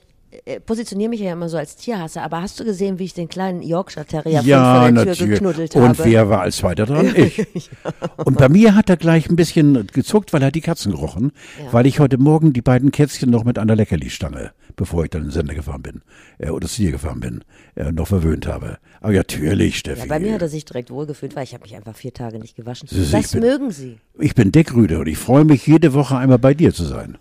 [0.66, 3.62] positioniere mich ja immer so als Tierhasser, aber hast du gesehen, wie ich den kleinen
[3.62, 5.34] Yorkshire Terrier von Ja, vor der Tür natürlich.
[5.40, 6.04] geknuddelt Und habe?
[6.06, 7.14] wer war als Zweiter dran?
[7.54, 7.70] Ich.
[8.18, 11.32] Und bei mir hat er gleich ein bisschen gezuckt, weil er die Katzen gerochen,
[11.72, 15.28] weil ich heute Morgen die beiden Kätzchen noch mit einer Leckerli-Stange, bevor ich dann in
[15.28, 16.02] den Sender gefahren bin,
[16.38, 17.44] äh, oder zu dir gefahren bin,
[17.76, 18.78] äh, noch verwöhnt habe.
[19.02, 20.02] Aber natürlich, Steffi.
[20.02, 22.40] Ja, bei mir hat er sich direkt wohlgefühlt, weil ich habe mich einfach vier Tage
[22.40, 22.90] nicht gewaschen.
[23.12, 23.98] Das mögen sie.
[24.20, 27.18] ich bin Deckrüde und ich freue mich jede Woche einmal bei dir zu sein.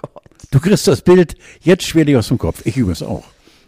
[0.00, 0.22] Gott.
[0.50, 2.64] Du kriegst das Bild jetzt schwerlich aus dem Kopf.
[2.64, 3.24] Ich übe es auch.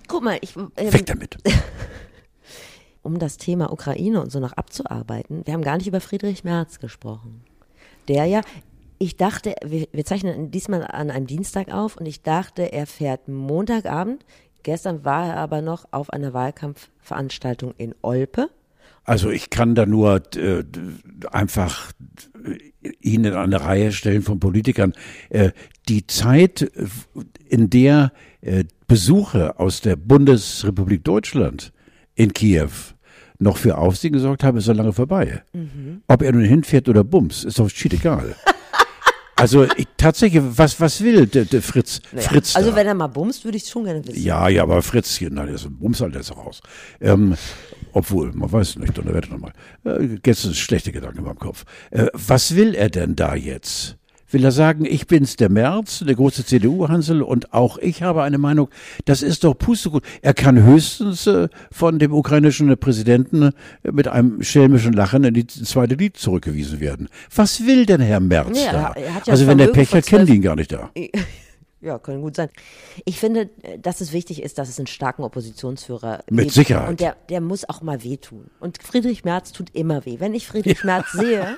[0.09, 1.39] Guck mal, ich, ähm, Weg damit.
[3.03, 6.79] um das Thema Ukraine und so noch abzuarbeiten, wir haben gar nicht über Friedrich Merz
[6.79, 7.45] gesprochen.
[8.09, 8.41] Der ja,
[8.99, 13.29] ich dachte, wir, wir zeichnen diesmal an einem Dienstag auf und ich dachte, er fährt
[13.29, 14.25] Montagabend.
[14.63, 18.49] Gestern war er aber noch auf einer Wahlkampfveranstaltung in Olpe.
[19.05, 20.65] Also ich kann da nur äh,
[21.31, 21.93] einfach
[22.45, 24.93] äh, ihn in eine Reihe stellen von Politikern.
[25.31, 25.51] Äh,
[25.89, 26.87] die Zeit, äh,
[27.49, 31.73] in der äh, Besuche aus der Bundesrepublik Deutschland
[32.15, 32.71] in Kiew
[33.39, 35.43] noch für Aufsehen gesorgt haben, ist so lange vorbei.
[36.07, 38.37] Ob er nun hinfährt oder bums, ist doch schied egal.
[39.37, 42.77] also ich, tatsächlich, was, was will der, der Fritz, Naja, Fritz also da?
[42.77, 44.23] wenn er mal bumst, würde ich schon gerne wissen.
[44.23, 46.61] Ja, ja, aber Fritz, hier, nein, das ist ein Bumsalter ist raus.
[47.01, 47.35] Ähm,
[47.93, 49.53] obwohl, man weiß es nicht, und da werde ich nochmal.
[49.85, 51.65] Äh, jetzt ist schlechte Gedanken in meinem Kopf.
[51.91, 53.97] Äh, was will er denn da jetzt?
[54.31, 58.39] Will er sagen, ich bin's der Merz, der große CDU-Hansel und auch ich habe eine
[58.39, 58.71] Meinung,
[59.05, 60.07] das ist doch Pustekuchen.
[60.23, 63.43] Er kann höchstens äh, von dem ukrainischen Präsidenten
[63.83, 67.11] äh, mit einem schelmischen Lachen in die zweite Lied zurückgewiesen werden.
[67.35, 68.95] Was will denn Herr Merz er- da?
[68.99, 70.91] ja also wenn der Pech hat, kennen die ihn gar nicht da.
[71.83, 72.49] Ja, kann gut sein.
[73.05, 76.53] Ich finde, äh, dass es wichtig ist, dass es einen starken Oppositionsführer Mit gibt.
[76.55, 76.89] Sicherheit.
[76.89, 78.51] Und der, der muss auch mal wehtun.
[78.61, 80.21] Und Friedrich Merz tut immer weh.
[80.21, 81.57] Wenn ich Friedrich Merz sehe,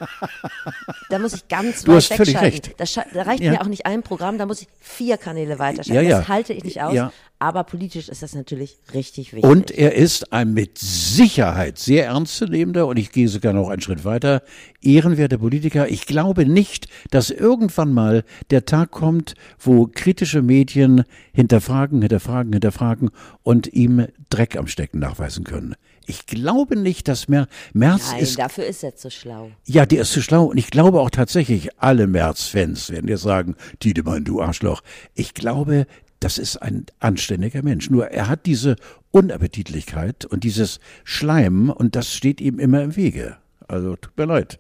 [1.11, 2.75] da muss ich ganz Du weit hast völlig recht.
[2.79, 3.53] Da, da reicht Ja.
[3.53, 6.03] mir auch nicht ein Programm, da muss ich vier Kanäle weiterschalten.
[6.05, 6.19] Ja, ja.
[6.21, 6.95] Das halte ich nicht aus.
[6.95, 7.13] Ja.
[7.45, 9.51] Aber politisch ist das natürlich richtig wichtig.
[9.51, 14.07] Und er ist ein mit Sicherheit sehr ernstzunehmender, und ich gehe sogar noch einen Schritt
[14.07, 14.43] weiter,
[14.81, 15.87] ehrenwerter Politiker.
[15.87, 21.05] Ich glaube nicht, dass irgendwann mal der Tag kommt, wo kritische Medien
[21.35, 23.11] hinterfragen, hinterfragen, hinterfragen
[23.43, 25.75] und ihm Dreck am Stecken nachweisen können.
[26.07, 29.51] Ich glaube nicht, dass Mer Merz Nein, ist dafür ist er zu schlau.
[29.67, 30.45] ja, der ist zu schlau.
[30.47, 34.83] Und ich glaube auch tatsächlich, alle Merz-Fans werden jetzt sagen, Tiedemann, du Arschloch.
[35.15, 35.87] Ich glaube,
[36.25, 37.91] das ist ein anständiger Mensch.
[37.91, 38.77] Nur er hat diese
[39.11, 43.37] Unappetitlichkeit und dieses Schleim und das steht ihm immer im Wege.
[43.69, 44.59] Also tut mir leid.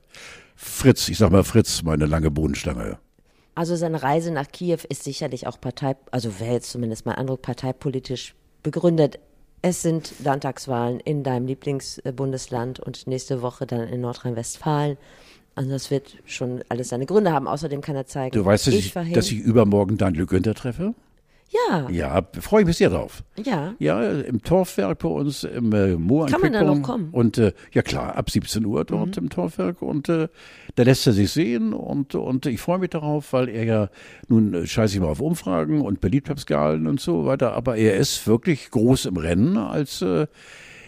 [0.54, 2.98] Fritz, ich sag mal Fritz, meine lange Bohnenstange.
[3.54, 7.40] Also seine Reise nach Kiew ist sicherlich auch Partei, also wäre jetzt zumindest mein Eindruck,
[7.40, 9.18] parteipolitisch begründet.
[9.62, 14.98] Es sind Landtagswahlen in deinem Lieblingsbundesland und nächste Woche dann in Nordrhein-Westfalen.
[15.54, 17.48] Also das wird schon alles seine Gründe haben.
[17.48, 19.14] Außerdem kann er zeigen, Du weißt, dass ich, hin.
[19.14, 20.94] dass ich übermorgen Daniel Günther treffe?
[21.50, 23.22] Ja, Ja, freue ich mich sehr drauf.
[23.44, 23.74] ja.
[23.78, 27.08] Ja, im Torfwerk bei uns im äh, Moor Kann man da noch kommen?
[27.08, 27.14] Mhm.
[27.14, 30.28] Und äh, ja klar, ab 17 Uhr dort im Torfwerk und äh,
[30.74, 33.88] da lässt er sich sehen und und ich freue mich darauf, weil er ja
[34.28, 38.26] nun äh, scheiße ich mal auf Umfragen und Beliebtheitsskalen und so weiter, aber er ist
[38.26, 40.26] wirklich groß im Rennen als Äh,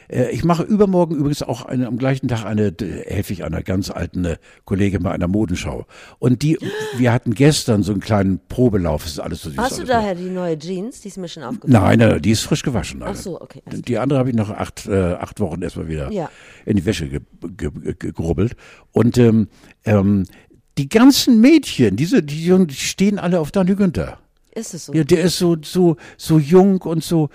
[0.09, 2.75] ich mache übermorgen übrigens auch eine, am gleichen Tag eine,
[3.07, 5.87] helfe ich einer ganz alten äh, Kollegin bei einer Modenschau.
[6.19, 6.59] Und die,
[6.97, 9.59] wir hatten gestern so einen kleinen Probelauf, das ist alles so süß.
[9.59, 11.73] Hast du daher die neue Jeans, die ist mir schon aufgefallen?
[11.73, 13.03] Nein, nein, die ist frisch gewaschen.
[13.03, 13.62] Ach so, okay.
[13.66, 16.31] Die andere habe ich nach acht, äh, acht Wochen erstmal wieder Ja.
[16.64, 17.21] in die Wäsche ge
[17.57, 18.57] ge ge gerubbelt.
[18.92, 19.49] Und ähm,
[19.85, 20.25] ähm,
[20.79, 24.19] die ganzen Mädchen, diese, die, die stehen alle auf Daniel Günther.
[24.55, 24.95] Ist es so?
[24.95, 27.29] Ja, der ist so, so, so jung und so.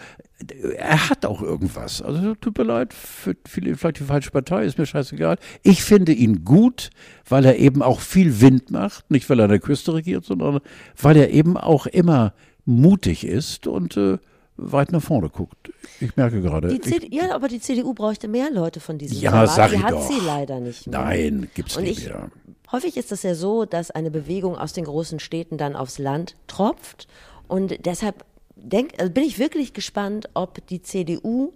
[0.77, 2.01] Er hat auch irgendwas.
[2.01, 5.37] Also tut mir leid, für viele vielleicht die falsche Partei, ist mir scheißegal.
[5.63, 6.89] Ich finde ihn gut,
[7.27, 10.59] weil er eben auch viel Wind macht, nicht weil er an der Küste regiert, sondern
[11.01, 12.33] weil er eben auch immer
[12.65, 14.17] mutig ist und äh,
[14.57, 15.71] weit nach vorne guckt.
[15.99, 16.67] Ich merke gerade.
[16.77, 19.49] Die ich, ja, aber die CDU bräuchte mehr Leute von diesem Ja, Format.
[19.55, 20.07] sag die ich hat doch.
[20.07, 20.99] sie leider nicht mehr.
[20.99, 22.29] nein, gibt's Und nicht ich, mehr.
[22.71, 26.35] häufig ist es ja so, dass eine Bewegung aus den großen Städten dann aufs Land
[26.47, 27.07] tropft.
[27.47, 28.23] Und deshalb
[28.55, 31.53] denk, also bin ich wirklich gespannt, ob die CDU,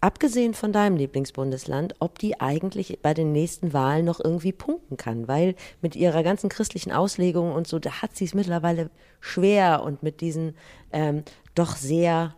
[0.00, 5.28] abgesehen von deinem Lieblingsbundesland, ob die eigentlich bei den nächsten Wahlen noch irgendwie punkten kann.
[5.28, 8.90] Weil mit ihrer ganzen christlichen Auslegung und so, da hat sie es mittlerweile
[9.20, 10.56] schwer und mit diesen
[10.92, 11.22] ähm,
[11.54, 12.34] doch sehr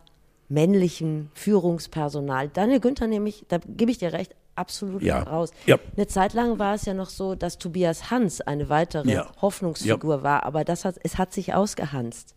[0.47, 2.47] männlichen Führungspersonal.
[2.47, 5.23] Daniel Günther nämlich, da gebe ich dir recht, absolut Ja.
[5.23, 5.51] raus.
[5.65, 5.77] Ja.
[5.95, 9.31] Eine Zeit lang war es ja noch so, dass Tobias Hans eine weitere Ja.
[9.41, 12.33] Hoffnungsfigur war, aber das hat, es hat sich ausgehanzt.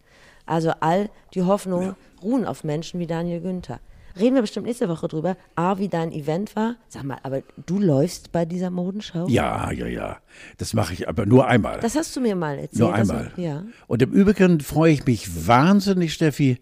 [0.50, 3.78] Also all die Hoffnungen ruhen auf Menschen wie Daniel Günther.
[4.18, 5.36] Reden wir bestimmt nächste Woche drüber.
[5.54, 6.74] A, wie dein Event war.
[6.88, 9.28] Sag mal, aber du läufst bei dieser Modenschau?
[9.28, 10.16] Ja, ja, ja.
[10.58, 11.78] Das mache ich aber nur einmal.
[11.78, 12.80] Das hast du mir mal erzählt.
[12.80, 13.30] Nur einmal.
[13.36, 13.62] Ja.
[13.86, 16.58] Und im Übrigen freue ich mich wahnsinnig, Steffi.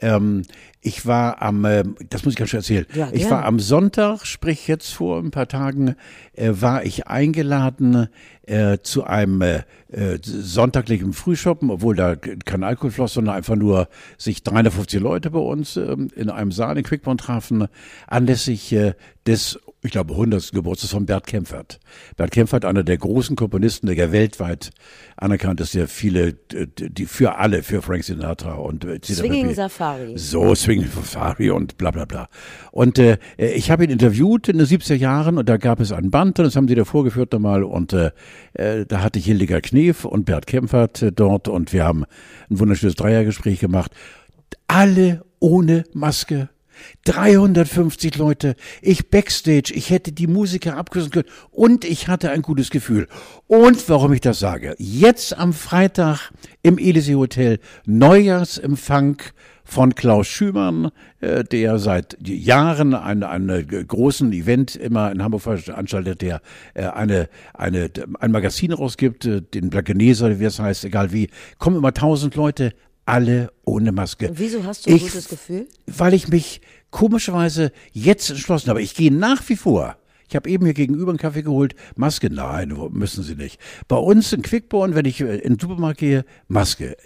[0.00, 0.42] Ähm,
[0.80, 2.86] ich war am, ähm, das muss ich ganz schön erzählen.
[2.94, 5.96] Ja, ich war am Sonntag, sprich jetzt vor ein paar Tagen,
[6.34, 8.08] äh, war ich eingeladen
[8.46, 13.88] äh, zu einem äh, äh, sonntaglichen Frühschoppen, obwohl da kein Alkohol floss, sondern einfach nur
[14.16, 17.66] sich 350 Leute bei uns ähm, in einem Saal in Quickborn trafen,
[18.06, 18.94] anlässlich äh,
[19.26, 20.52] des ich glaube, 100.
[20.52, 21.78] Geburtstags von Bert Kempfert.
[22.16, 24.70] Bert Kempfert, einer der großen Komponisten, der ja weltweit
[25.16, 28.98] anerkannt ist, der viele, die für alle, für Frank Sinatra und äh.
[29.02, 29.54] Swinging.
[29.54, 30.18] Safari.
[30.18, 32.28] So, Swinging Safari und bla bla bla.
[32.72, 36.10] Und äh, ich habe ihn interviewt in den 70er Jahren und da gab es ein
[36.10, 38.10] Band und das haben sie da vorgeführt nochmal und äh,
[38.54, 42.04] äh, da hatte ich Hildegard Knef und Bert Kempfert äh, dort und wir haben
[42.50, 43.92] ein wunderschönes Dreiergespräch gemacht.
[44.66, 46.48] Alle ohne Maske.
[47.04, 51.28] 350 Leute, ich backstage, ich hätte die Musiker abküssen können.
[51.50, 53.08] Und ich hatte ein gutes Gefühl.
[53.46, 59.22] Und warum ich das sage, jetzt am Freitag im Elysee Hotel Neujahrsempfang
[59.68, 66.22] von Klaus Schümann, äh, der seit Jahren einen, einen großen Event immer in Hamburg veranstaltet,
[66.22, 66.40] der
[66.72, 71.76] äh, eine, eine, ein Magazin rausgibt, äh, den Blankeneser, wie es heißt, egal wie, kommen
[71.76, 72.72] immer tausend Leute,
[73.08, 74.28] alle ohne Maske.
[74.28, 75.66] Und wieso hast du ein Ich- gutes Gefühl?
[75.86, 78.82] Weil ich mich komischerweise jetzt entschlossen habe.
[78.82, 79.96] Ich gehe nach wie vor.
[80.28, 81.74] Ich habe eben hier gegenüber einen Kaffee geholt.
[81.96, 83.58] Maske, nein, müssen Sie nicht.
[83.88, 86.96] Bei uns in Quickborn, wenn ich äh, in den Supermarkt gehe, Maske.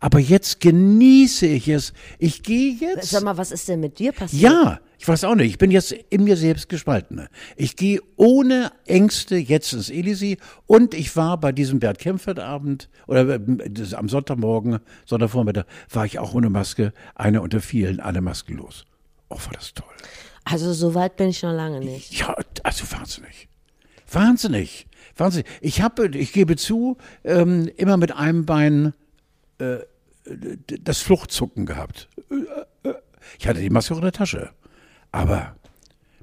[0.00, 1.92] Aber- jetzt genieße ich es.
[2.18, 3.10] Ich gehe jetzt.
[3.10, 4.42] Sag mal, was ist denn mit dir passiert?
[4.42, 5.50] Ja, ich weiß auch nicht.
[5.50, 7.26] Ich bin jetzt in mir selbst gespalten.
[7.56, 12.88] Ich gehe ohne Ängste jetzt ins Elysee und ich war bei diesem Bert Kempfert Abend
[13.06, 13.40] oder äh,
[13.94, 18.84] am Sonntagmorgen, Sonntagvormittag, war ich auch ohne Maske, einer unter vielen, alle maskenlos.
[19.28, 19.86] Oh, war das toll.
[20.44, 22.18] Also so weit bin ich noch lange nicht.
[22.18, 23.48] Ja, also wahnsinnig.
[24.10, 24.86] Wahnsinnig.
[25.16, 25.46] Wahnsinnig.
[25.60, 28.94] Ich habe, ich gebe zu, ähm, immer mit einem Bein
[29.58, 29.78] äh,
[30.66, 32.08] das Fluchtzucken gehabt.
[33.38, 34.50] Ich hatte die Maske auch in der Tasche.
[35.10, 35.56] Aber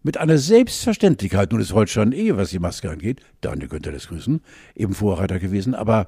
[0.03, 4.41] mit einer Selbstverständlichkeit, nun ist Holstein eh, was die Maske angeht, Daniel könnte das grüßen,
[4.75, 6.07] eben Vorreiter gewesen, aber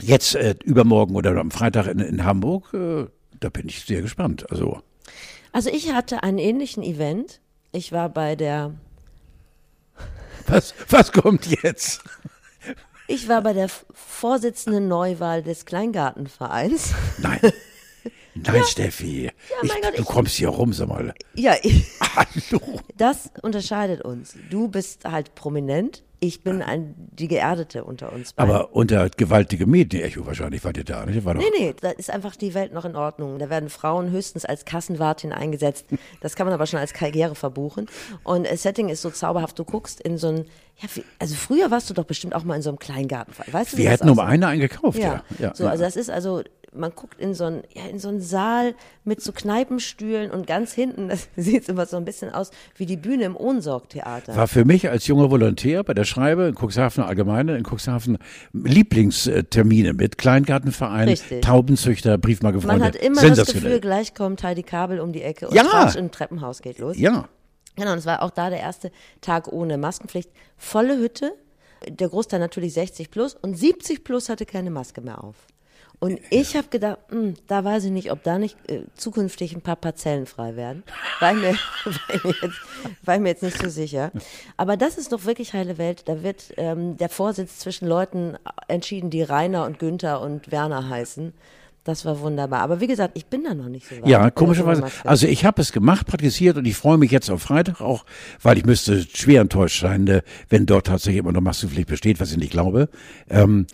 [0.00, 3.06] jetzt äh, übermorgen oder am Freitag in, in Hamburg, äh,
[3.40, 4.50] da bin ich sehr gespannt.
[4.50, 4.82] Also,
[5.52, 7.40] Also ich hatte einen ähnlichen Event.
[7.72, 8.74] Ich war bei der,
[10.46, 12.02] was, was kommt jetzt?
[13.08, 16.92] ich war bei der Vorsitzenden Neuwahl des Kleingartenvereins.
[17.18, 17.40] Nein.
[18.34, 19.30] Nein, Steffi.
[19.62, 21.12] mein ich, Gott, du ich- kommst hier rum, sag mal.
[21.34, 22.80] Ja, ich, Hallo.
[22.96, 24.34] das unterscheidet uns.
[24.50, 26.02] Du bist halt prominent.
[26.24, 28.54] Ich bin ein, die Geerdete unter uns beiden.
[28.54, 31.24] Aber unter gewaltigem Medienecho wahrscheinlich wart ihr da, nicht?
[31.24, 33.40] War doch, Nee, nee, da ist einfach die Welt noch in Ordnung.
[33.40, 35.86] Da werden Frauen höchstens als Kassenwartin eingesetzt.
[36.20, 37.88] Das kann man aber schon als Karriere verbuchen.
[38.22, 39.58] Und das Setting ist so zauberhaft.
[39.58, 40.44] Du guckst in so ein,
[40.76, 43.34] ja, also früher warst du doch bestimmt auch mal in so einem Kleingarten.
[43.50, 45.24] Weißt du, Wir hätten um eine eingekauft, ja.
[45.40, 45.54] Ja, ja.
[45.56, 45.70] so, ja.
[45.70, 49.20] also das ist also man guckt in so einen, ja, in so einen Saal mit
[49.20, 53.24] so Kneipenstühlen und ganz hinten, das sieht immer so ein bisschen aus wie die Bühne
[53.24, 54.36] im Ohnsorg-Theater.
[54.36, 58.18] War für mich als junger Volontär bei der Schreibe in Cuxhaven Allgemeine, in Cuxhaven
[58.52, 61.42] Lieblingstermine mit Kleingartenverein, Richtig.
[61.42, 62.78] Taubenzüchter, Briefmarkefreunde.
[62.78, 65.90] Man hat immer das Gefühl, gleich kommt Heidi Kabel um die Ecke und ja.
[65.90, 66.96] im Treppenhaus geht los.
[66.98, 67.28] Ja.
[67.76, 70.30] Genau, und es war auch da der erste Tag ohne Maskenpflicht.
[70.58, 71.32] Volle Hütte,
[71.88, 75.36] der Großteil natürlich 60 plus und 70 plus hatte keine Maske mehr auf.
[76.02, 79.54] Und ich habe gedacht, mh, hm, da weiß ich nicht, ob da nicht äh, zukünftig
[79.54, 80.82] ein paar Parzellen frei werden.
[81.20, 82.60] War mir, war, mir jetzt,
[83.04, 84.10] war mir jetzt nicht so sicher.
[84.56, 86.02] Aber das ist doch wirklich heile Welt.
[86.06, 88.36] Da wird ähm, der Vorsitz zwischen Leuten
[88.66, 91.34] entschieden, die Rainer und Günther und Werner heißen.
[91.84, 92.62] Das war wunderbar.
[92.62, 94.08] Aber wie gesagt, ich bin da noch nicht so weit.
[94.08, 94.84] Ja, komischerweise.
[95.04, 98.04] Also ich habe es gemacht, praktiziert und ich freue mich jetzt auf Freitag auch,
[98.40, 102.32] weil ich müsste schwer enttäuscht sein, äh, wenn dort tatsächlich immer noch Maskenpflicht besteht, was
[102.32, 102.88] ich nicht glaube.
[103.30, 103.66] Ähm,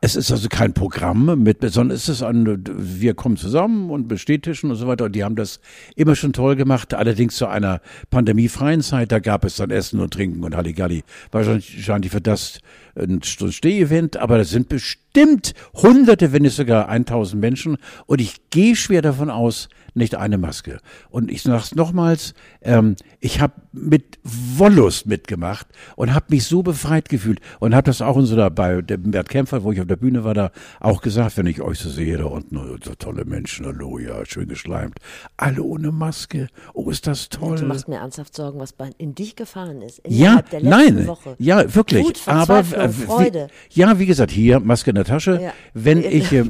[0.00, 4.70] es ist also kein Programm mit, sondern es ist ein, wir kommen zusammen und bestätigen
[4.70, 5.06] und so weiter.
[5.06, 5.60] Und die haben das
[5.96, 6.94] immer schon toll gemacht.
[6.94, 11.02] Allerdings zu einer pandemiefreien Zeit, da gab es dann Essen und Trinken und Halligalli.
[11.32, 12.60] Wahrscheinlich für das
[12.96, 17.76] ein Steh-Event, aber das sind bestimmt Hunderte, wenn nicht sogar 1000 Menschen.
[18.06, 20.78] Und ich gehe schwer davon aus, nicht eine Maske.
[21.10, 27.08] Und ich sag's nochmals, ähm, ich habe mit Wollust mitgemacht und habe mich so befreit
[27.08, 29.86] gefühlt und habe das auch in so da bei dem Bert Kämpfer, wo ich auf
[29.86, 30.50] der Bühne war, da
[30.80, 34.24] auch gesagt, wenn ich euch so sehe da unten, oh, so tolle Menschen, hallo, ja,
[34.24, 34.98] schön geschleimt,
[35.36, 37.56] alle ohne Maske, oh, ist das toll.
[37.56, 41.36] Du machst mir ernsthaft Sorgen, was in dich gefahren ist, ja, nein, Woche.
[41.38, 43.48] Ja, wirklich, aber äh, Freude.
[43.72, 45.40] Wie, ja, wie gesagt, hier Maske in der Tasche.
[45.40, 45.52] Ja.
[45.74, 46.44] Wenn ich, äh,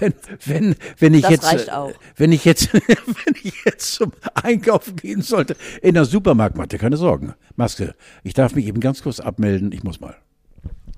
[0.00, 1.70] wenn, wenn, wenn ich das jetzt,
[2.16, 6.78] wenn ich jetzt wenn ich jetzt zum Einkaufen gehen sollte, in der Supermarkt, mach dir
[6.78, 7.34] keine Sorgen.
[7.56, 10.16] Maske, ich darf mich eben ganz kurz abmelden, ich muss mal.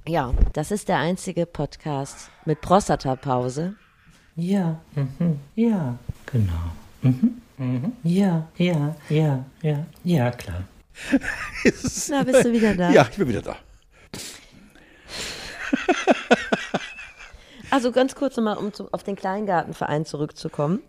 [0.08, 3.74] Ja, das ist der einzige Podcast mit Prostatapause.
[4.36, 5.40] Ja, mhm.
[5.54, 6.52] ja, genau.
[7.02, 7.42] Mhm.
[7.58, 7.92] Mhm.
[8.02, 10.64] Ja, ja, ja, ja, ja, klar.
[12.08, 12.90] Na, bist du wieder da?
[12.90, 13.56] Ja, ich bin wieder da.
[17.68, 20.80] Also ganz kurz nochmal, um zu, auf den Kleingartenverein zurückzukommen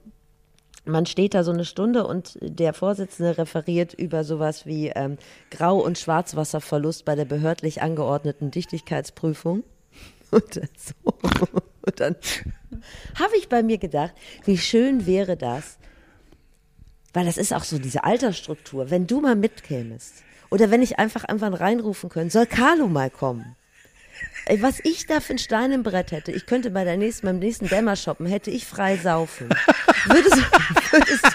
[0.88, 5.18] man steht da so eine Stunde und der Vorsitzende referiert über sowas wie ähm,
[5.52, 9.64] Grau- und Schwarzwasserverlust bei der behördlich angeordneten Dichtigkeitsprüfung.
[10.32, 10.94] Und, so.
[11.86, 12.16] und dann
[13.20, 14.14] habe ich bei mir gedacht,
[14.46, 15.78] wie schön wäre das,
[17.14, 21.26] weil das ist auch so diese Altersstruktur, wenn du mal mitkämest oder wenn ich einfach
[21.26, 23.57] einfach reinrufen könnte, soll Carlo mal kommen.
[24.46, 27.28] Ey, was ich da für ein Stein im Brett hätte, ich könnte bei der nächsten,
[27.28, 29.50] beim nächsten Dämmer shoppen, hätte ich frei saufen.
[30.06, 30.38] Würdest,
[30.92, 31.26] würdest,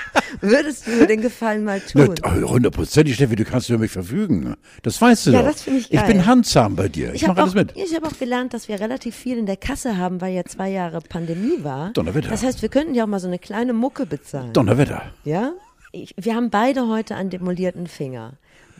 [0.40, 2.14] würdest du mir den Gefallen mal tun?
[2.24, 4.54] Hundertprozentig, Steffi, du kannst über mich verfügen.
[4.82, 5.48] Das weißt du ja, doch.
[5.48, 6.00] das finde ich geil.
[6.00, 7.12] Ich bin handsam bei dir.
[7.12, 7.76] Ich, ich mache alles mit.
[7.76, 10.70] Ich habe auch gelernt, dass wir relativ viel in der Kasse haben, weil ja zwei
[10.70, 11.90] Jahre Pandemie war.
[11.92, 12.30] Donnerwetter.
[12.30, 14.54] Das heißt, wir könnten ja auch mal so eine kleine Mucke bezahlen.
[14.54, 15.02] Donnerwetter.
[15.24, 15.52] Ja?
[15.92, 18.32] Ich, wir haben beide heute einen demolierten Finger.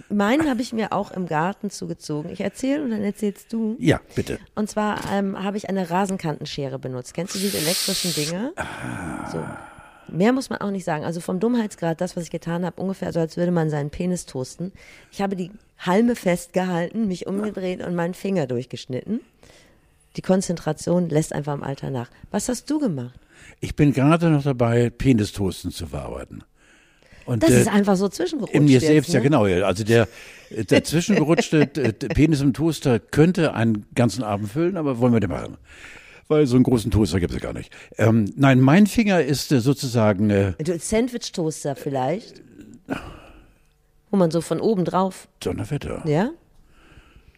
[0.09, 2.31] Meinen habe ich mir auch im Garten zugezogen.
[2.31, 3.77] Ich erzähle und dann erzählst du.
[3.79, 4.39] Ja, bitte.
[4.55, 7.13] Und zwar ähm, habe ich eine Rasenkantenschere benutzt.
[7.13, 8.53] Kennst du diese elektrischen Dinge?
[8.57, 9.31] Ah.
[9.31, 9.45] So.
[10.09, 11.05] Mehr muss man auch nicht sagen.
[11.05, 14.25] Also vom Dummheitsgrad, das, was ich getan habe, ungefähr so, als würde man seinen Penis
[14.27, 14.73] toasten.
[15.11, 19.21] Ich habe die Halme festgehalten, mich umgedreht und meinen Finger durchgeschnitten.
[20.17, 22.11] Die Konzentration lässt einfach im Alter nach.
[22.31, 23.19] Was hast du gemacht?
[23.61, 26.45] Ich bin gerade noch dabei, Penistoasten zu verarbeiten.
[27.27, 28.55] Und, das äh, ist einfach so zwischengerutscht.
[28.55, 29.15] In mir selbst, ne?
[29.15, 29.45] ja genau.
[29.45, 30.09] Also der,
[30.51, 31.67] der zwischengerutschte
[32.15, 35.57] Penis im Toaster könnte einen ganzen Abend füllen, aber wollen wir den machen?
[36.29, 37.73] Weil so einen großen Toaster gibt es gar nicht.
[37.99, 40.31] Ähm, nein, mein Finger ist äh, sozusagen.
[40.31, 42.43] Äh, Sandwich-Toaster vielleicht?
[44.11, 45.29] Wo man so von oben drauf.
[45.41, 46.03] Donnerwetter.
[46.07, 46.31] Ja?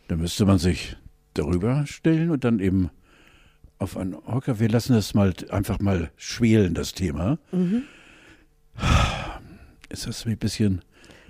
[0.09, 0.97] Da müsste man sich
[1.35, 2.91] darüber stellen und dann eben
[3.79, 4.61] auf einen Hocker.
[4.61, 7.39] Wir lassen das mal einfach mal schwelen, das Thema.
[7.53, 7.85] Mhm
[9.95, 10.83] ist das ein bisschen.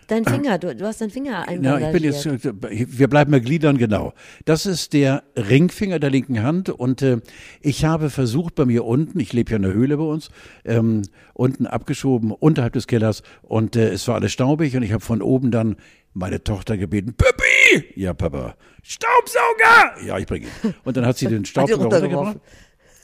[0.07, 3.79] Dein Finger, du, du hast deinen Finger Ja, ich bin jetzt, wir bleiben bei Gliedern,
[3.79, 4.13] genau.
[4.45, 7.21] Das ist der Ringfinger der linken Hand und äh,
[7.63, 10.29] ich habe versucht bei mir unten, ich lebe ja in der Höhle bei uns,
[10.65, 15.03] ähm, unten abgeschoben, unterhalb des Kellers und äh, es war alles staubig und ich habe
[15.03, 15.77] von oben dann
[16.13, 17.87] meine Tochter gebeten, Pippi!
[17.97, 18.55] Ja, Papa.
[18.83, 20.07] Staubsauger!
[20.07, 20.75] Ja, ich bringe ihn.
[20.85, 22.37] Und dann hat sie den Staubsauger runtergebracht.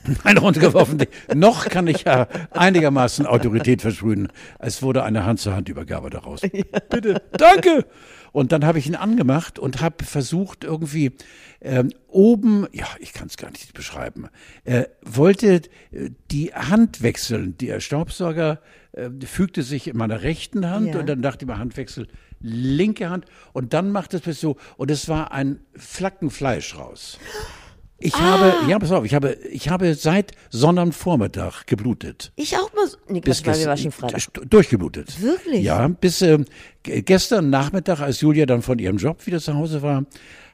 [0.24, 1.02] Eine runtergeworfen.
[1.34, 4.28] Noch kann ich ja einigermaßen Autorität versprühen.
[4.58, 6.40] Es wurde eine Hand-zu-Hand-Übergabe daraus.
[6.52, 6.80] Ja.
[6.90, 7.86] Bitte, danke.
[8.32, 11.12] Und dann habe ich ihn angemacht und habe versucht irgendwie
[11.60, 14.28] ähm, oben, ja, ich kann es gar nicht beschreiben,
[14.64, 17.56] äh, wollte äh, die Hand wechseln.
[17.58, 18.60] Der Staubsauger
[18.92, 21.00] äh, fügte sich in meiner rechten Hand ja.
[21.00, 22.08] und dann dachte ich mir Handwechsel
[22.40, 27.18] linke Hand und dann macht es bis so und es war ein Flacken Fleisch raus.
[28.02, 28.20] Ich ah.
[28.20, 32.32] habe, ja, pass auf, ich habe, ich habe seit Sonnabendvormittag geblutet.
[32.36, 34.22] Ich auch mal, nee, bis gestern, war schon Freitag.
[34.48, 35.20] Durchgeblutet.
[35.20, 35.62] Wirklich?
[35.62, 36.38] Ja, bis äh,
[36.82, 40.04] gestern Nachmittag, als Julia dann von ihrem Job wieder zu Hause war,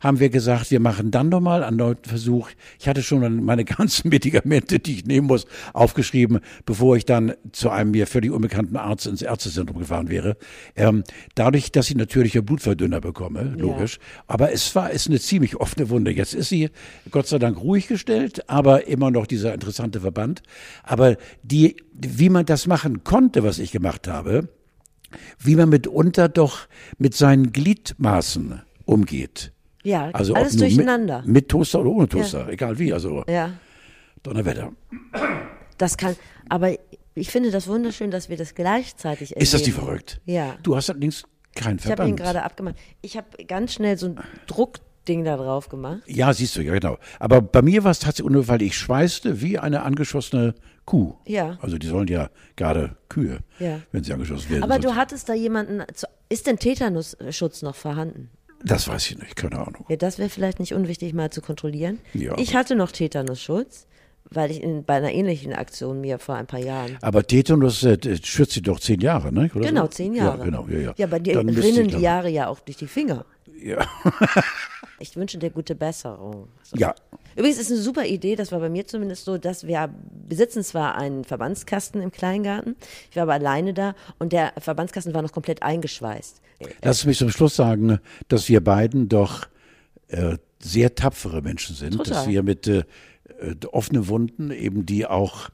[0.01, 2.51] haben wir gesagt, wir machen dann nochmal einen neuen Versuch.
[2.79, 7.71] Ich hatte schon meine ganzen Medikamente, die ich nehmen muss, aufgeschrieben, bevor ich dann zu
[7.71, 10.37] einem mir völlig unbekannten Arzt ins Ärztezentrum gefahren wäre.
[10.75, 11.05] Ähm,
[11.35, 13.97] dadurch, dass ich natürlich einen Blutverdünner bekomme, logisch.
[13.97, 14.25] Ja.
[14.27, 16.11] Aber es war, ist eine ziemlich offene Wunde.
[16.11, 16.71] Jetzt ist sie
[17.11, 20.43] Gott sei Dank ruhig gestellt, aber immer noch dieser interessante Verband.
[20.83, 24.49] Aber die, wie man das machen konnte, was ich gemacht habe,
[25.39, 29.53] wie man mitunter doch mit seinen Gliedmaßen umgeht.
[29.83, 31.21] Ja, also alles durcheinander.
[31.21, 32.49] Mit, mit, Toaster oder ohne Toaster, ja.
[32.49, 32.93] egal wie.
[32.93, 33.53] Also ja.
[34.23, 34.73] Donnerwetter.
[35.79, 36.17] Das kann,
[36.49, 36.73] aber
[37.15, 39.43] ich finde das wunderschön, dass wir das gleichzeitig erleben.
[39.43, 40.21] Ist das die verrückt?
[40.25, 40.57] Ja.
[40.63, 41.85] Du hast allerdings keinen Verband.
[41.85, 42.77] Ich habe ihn gerade abgemacht.
[43.01, 46.03] Ich habe ganz schnell so ein Druckding da drauf gemacht.
[46.07, 46.99] Ja, siehst du, ja genau.
[47.19, 50.55] Aber bei mir war es tatsächlich nur, weil ich schweißte wie eine angeschossene
[50.87, 51.15] Kuh.
[51.27, 51.59] Ja.
[51.61, 53.81] Also die sollen ja gerade Kühe, ja.
[53.93, 54.63] wenn sie angeschossen werden.
[54.63, 55.83] Aber du hattest da jemanden,
[56.29, 58.31] ist denn Tetanusschutz noch vorhanden?
[58.65, 59.85] Das weiß ich nicht, keine Ahnung.
[59.89, 61.99] Ja, das wäre vielleicht nicht unwichtig mal zu kontrollieren.
[62.15, 63.87] Ja, ich hatte noch Tetanusschutz,
[64.31, 66.97] weil ich in, bei einer ähnlichen Aktion mir vor ein paar Jahren.
[67.03, 69.51] Aber Tetanus äh, schützt sie doch zehn Jahre, ne?
[69.55, 70.39] Oder genau, zehn Jahre.
[70.39, 70.95] Ja, genau, ja, ja.
[70.97, 73.25] Ja, bei dir rinnen die Jahre ja auch durch die Finger.
[73.61, 73.87] Ja.
[74.99, 76.49] ich wünsche dir gute Besserung.
[76.63, 76.77] So.
[76.77, 76.95] Ja.
[77.37, 79.91] Übrigens ist eine super Idee, das war bei mir zumindest so, dass wir
[80.29, 82.77] besitzen zwar einen Verbandskasten im Kleingarten,
[83.11, 86.41] ich war aber alleine da und der Verbandskasten war noch komplett eingeschweißt.
[86.83, 89.47] Lass mich zum Schluss sagen, dass wir beiden doch
[90.09, 92.15] äh, sehr tapfere Menschen sind, Total.
[92.15, 92.85] dass wir mit äh,
[93.71, 95.51] offenen Wunden eben die auch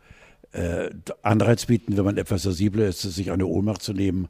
[0.52, 0.90] äh,
[1.22, 4.28] Anreiz bieten, wenn man etwas sensibler ist, sich eine Ohnmacht zu nehmen,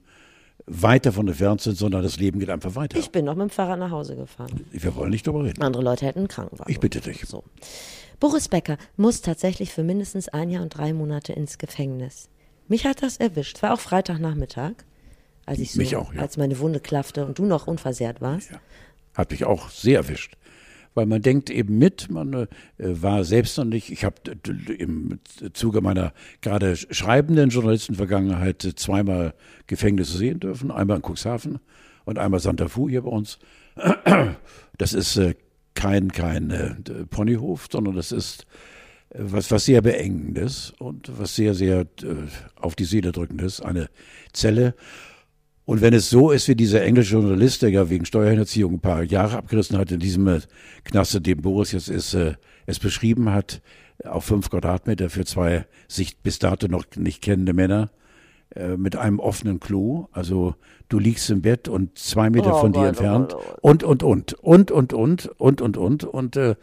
[0.66, 2.98] weit davon entfernt sind, sondern das Leben geht einfach weiter.
[2.98, 4.64] Ich bin noch mit dem Fahrrad nach Hause gefahren.
[4.70, 5.62] Wir wollen nicht darüber reden.
[5.62, 6.70] Andere Leute hätten einen Krankenwagen.
[6.70, 7.24] Ich bitte dich.
[7.26, 7.44] So.
[8.20, 12.28] Boris Becker muss tatsächlich für mindestens ein Jahr und drei Monate ins Gefängnis.
[12.68, 13.56] Mich hat das erwischt.
[13.56, 14.72] Es war auch Freitagnachmittag,
[15.46, 16.20] als ich so, Mich auch, ja.
[16.22, 18.50] als meine Wunde klaffte und du noch unversehrt warst.
[18.52, 18.60] Ja.
[19.14, 20.36] Hat mich auch sehr erwischt
[20.94, 22.46] weil man denkt eben mit, man äh,
[22.78, 24.16] war selbst noch nicht, ich habe
[24.78, 25.18] im
[25.52, 29.34] Zuge meiner gerade schreibenden Journalistenvergangenheit zweimal
[29.66, 31.58] Gefängnisse sehen dürfen, einmal in Cuxhaven
[32.04, 33.38] und einmal Santa Fu hier bei uns.
[34.78, 35.34] Das ist äh,
[35.74, 36.74] kein, kein äh,
[37.08, 38.46] Ponyhof, sondern das ist
[39.10, 42.26] äh, was, was sehr beengendes und was sehr, sehr äh,
[42.56, 43.88] auf die Seele drückendes, eine
[44.32, 44.74] Zelle.
[45.64, 49.04] Und wenn es so ist wie dieser englische Journalist, der ja wegen Steuerhinterziehung ein paar
[49.04, 50.40] Jahre abgerissen hat in diesem äh,
[50.84, 52.34] Knaste, dem Boris jetzt ist, äh,
[52.66, 53.62] es beschrieben hat,
[54.04, 57.90] auf fünf Quadratmeter für zwei sich bis dato noch nicht kennende Männer,
[58.54, 60.08] äh, mit einem offenen Klo.
[60.12, 60.56] Also
[60.88, 63.34] du liegst im Bett und zwei Meter oh, von dir entfernt.
[63.34, 66.56] Oh, oh, und, und, und, und, und, und, und, und, und, und, äh,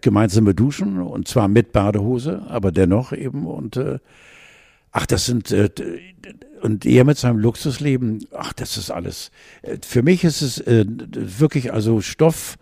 [0.00, 3.98] gemeinsame Duschen und zwar mit Badehose, aber dennoch eben und äh,
[4.92, 5.70] ach, das sind äh,
[6.60, 9.30] und er mit seinem Luxusleben, ach, das ist alles.
[9.62, 12.56] Äh, für mich ist es äh, wirklich also Stoff,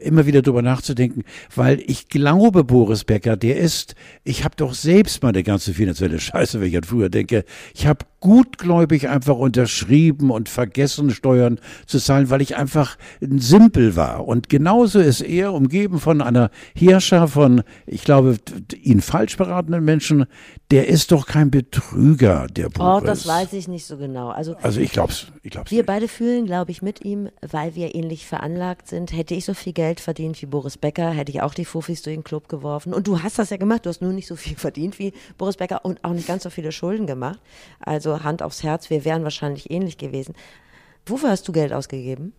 [0.00, 5.22] immer wieder drüber nachzudenken, weil ich glaube, Boris Becker, der ist, ich habe doch selbst
[5.22, 7.44] meine ganze finanzielle Scheiße, wenn ich an früher denke,
[7.74, 13.96] ich habe gutgläubig einfach unterschrieben und vergessen, Steuern zu zahlen, weil ich einfach ein Simpel
[13.96, 14.26] war.
[14.26, 18.38] Und genauso ist er umgeben von einer Herrscher von, ich glaube,
[18.80, 20.24] ihn falsch beratenden Menschen.
[20.70, 23.02] Der ist doch kein Betrüger, der Boris.
[23.02, 24.30] Oh, das weiß ich nicht so genau.
[24.30, 25.26] Also, also ich glaub's.
[25.42, 25.86] Ich glaub's wir nicht.
[25.86, 29.12] beide fühlen, glaube ich, mit ihm, weil wir ähnlich veranlagt sind.
[29.12, 32.14] Hätte ich so viel Geld verdient wie Boris Becker, hätte ich auch die Fufis durch
[32.14, 32.92] den Club geworfen.
[32.92, 33.86] Und du hast das ja gemacht.
[33.86, 36.50] Du hast nur nicht so viel verdient wie Boris Becker und auch nicht ganz so
[36.50, 37.40] viele Schulden gemacht.
[37.80, 40.34] Also Hand aufs Herz, wir wären wahrscheinlich ähnlich gewesen.
[41.06, 42.32] Wofür hast du Geld ausgegeben?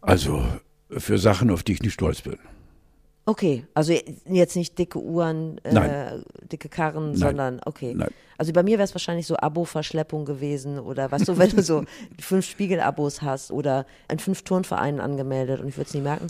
[0.00, 0.44] Also
[0.90, 2.38] für Sachen, auf die ich nicht stolz bin.
[3.24, 3.92] Okay, also
[4.28, 6.18] jetzt nicht dicke Uhren, äh,
[6.50, 7.16] dicke Karren, Nein.
[7.16, 7.94] sondern okay.
[7.94, 8.10] Nein.
[8.36, 11.84] Also bei mir wäre es wahrscheinlich so Abo-Verschleppung gewesen oder weißt du, wenn du so
[12.18, 16.26] fünf Spiegel-Abos hast oder in fünf Turnvereinen angemeldet und ich würde es nie merken.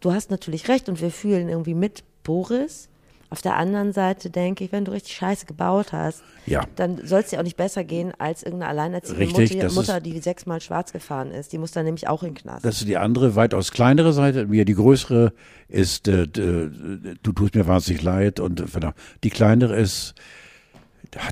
[0.00, 2.90] Du hast natürlich recht und wir fühlen irgendwie mit Boris.
[3.28, 6.64] Auf der anderen Seite denke ich, wenn du richtig Scheiße gebaut hast, ja.
[6.76, 10.18] dann soll es dir auch nicht besser gehen als irgendeine alleinerziehende richtig, Mutter, Mutter die
[10.20, 11.52] sechsmal schwarz gefahren ist.
[11.52, 12.64] Die muss dann nämlich auch in den Knast.
[12.64, 14.46] Das ist die andere, weitaus kleinere Seite.
[14.46, 15.32] Mir die größere
[15.68, 18.92] ist, äh, du tust mir wahnsinnig leid und äh,
[19.24, 20.14] die kleinere ist,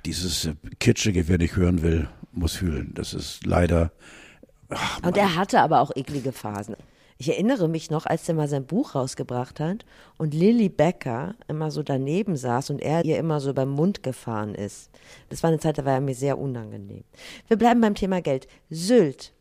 [0.04, 2.92] dieses äh, Kitschige, wer nicht hören will, muss fühlen.
[2.94, 3.92] Das ist leider.
[4.70, 6.76] Ach, und er hatte aber auch eklige Phasen.
[7.16, 9.84] Ich erinnere mich noch, als er mal sein Buch rausgebracht hat
[10.18, 14.54] und Lilly Becker immer so daneben saß und er ihr immer so beim Mund gefahren
[14.54, 14.90] ist.
[15.28, 17.04] Das war eine Zeit, da war er mir sehr unangenehm.
[17.46, 18.48] Wir bleiben beim Thema Geld.
[18.68, 19.32] Sylt.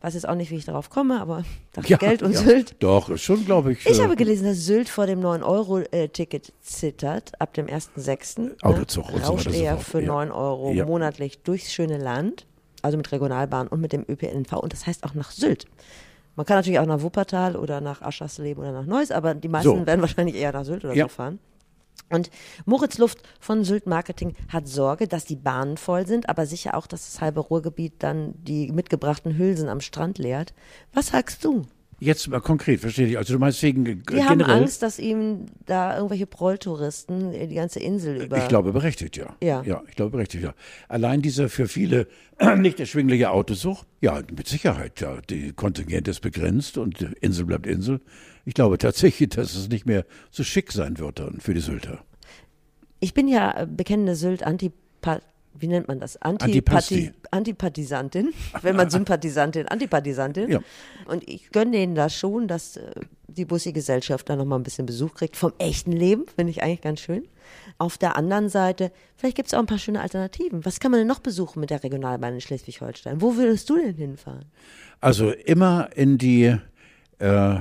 [0.00, 1.44] weiß jetzt auch nicht, wie ich darauf komme, aber
[1.86, 2.40] Ja, Geld und ja.
[2.40, 2.74] Sylt.
[2.80, 3.86] Doch, ist schon, glaube ich.
[3.86, 8.60] Ich äh, habe gelesen, dass Sylt vor dem 9-Euro-Ticket zittert, ab dem 1.6.
[8.62, 9.84] Autozug und so Rauscht weiter und so er fort.
[9.86, 10.06] für Ja.
[10.08, 10.84] 9 Euro Ja.
[10.84, 12.46] monatlich durchs schöne Land,
[12.82, 15.66] also mit Regionalbahn und mit dem ÖPNV und das heißt auch nach Sylt.
[16.36, 19.68] Man kann natürlich auch nach Wuppertal oder nach Aschersleben oder nach Neuss, aber die meisten
[19.80, 19.86] So.
[19.86, 21.04] werden wahrscheinlich eher nach Sylt oder Ja.
[21.04, 21.38] so fahren.
[22.10, 22.30] Und
[22.66, 26.86] Moritz Luft von Sylt Marketing hat Sorge, dass die Bahnen voll sind, aber sicher auch,
[26.86, 30.52] dass das halbe Ruhrgebiet dann die mitgebrachten Hülsen am Strand leert.
[30.92, 31.62] Was sagst du?
[32.04, 33.16] Jetzt mal konkret, verstehe ich.
[33.18, 34.62] Also du meinst wegen äh, Die haben generell.
[34.62, 38.36] Angst, dass ihm da irgendwelche Prolltouristen die ganze Insel über.
[38.36, 39.34] Ich glaube berechtigt, ja.
[39.42, 39.62] Ja.
[39.64, 40.54] Ja, ich glaube berechtigt, ja.
[40.88, 42.06] Allein dieser für viele
[42.56, 45.18] nicht erschwingliche Autosucht, ja, mit Sicherheit, ja.
[45.30, 48.00] Die Kontingent ist begrenzt und Insel bleibt Insel.
[48.44, 52.04] Ich glaube tatsächlich, dass es nicht mehr so schick sein wird dann für die Sylter.
[53.00, 55.20] Ich bin ja äh, bekennende Sylt-Antipa.
[55.56, 56.20] Wie nennt man das?
[56.20, 57.12] Antipasti.
[57.30, 58.32] Antipathisantin,
[58.62, 60.50] wenn man Sympathisantin, Antipathisantin.
[60.50, 60.60] Ja.
[61.06, 62.92] Und ich gönne denen das schon, dass äh,
[63.28, 66.24] die Bussi-Gesellschaft da nochmal ein bisschen Besuch kriegt vom echten Leben.
[66.34, 67.28] Finde ich eigentlich ganz schön.
[67.78, 70.64] Auf der anderen Seite, vielleicht gibt es auch ein paar schöne Alternativen.
[70.64, 73.20] Was kann man denn noch besuchen mit der Regionalbahn in Schleswig-Holstein?
[73.20, 74.46] Wo würdest du denn hinfahren?
[75.00, 76.56] Also immer in die,
[77.18, 77.56] äh,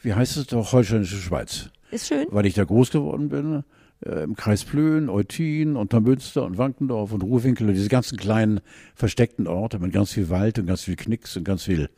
[0.00, 1.70] wie heißt es doch, holsteinische Schweiz.
[1.90, 2.26] Ist schön.
[2.30, 3.64] Weil ich da groß geworden bin,
[4.04, 8.60] äh, im Kreis Plön, Eutin, Untermünster und Wankendorf und Ruhwinkel und diese ganzen kleinen
[8.94, 11.88] versteckten Orte mit ganz viel Wald und ganz viel Knicks und ganz viel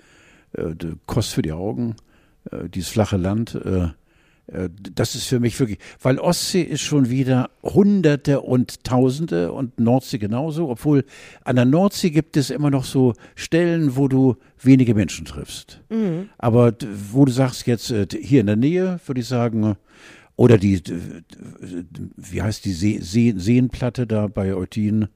[0.57, 0.75] äh,
[1.07, 1.97] Kost für die Augen,
[2.51, 3.55] äh, dieses flache Land.
[3.55, 3.89] Äh,
[4.53, 9.79] äh, das ist für mich wirklich, weil Ostsee ist schon wieder Hunderte und Tausende und
[9.79, 11.05] Nordsee genauso, obwohl
[11.45, 15.81] an der Nordsee gibt es immer noch so Stellen, wo du wenige Menschen triffst.
[16.39, 19.77] Aber d- wo du sagst jetzt äh, hier in der Nähe, würde ich sagen,
[20.41, 20.81] oder die,
[22.17, 25.09] wie heißt die See, See, Seenplatte da bei Eutin?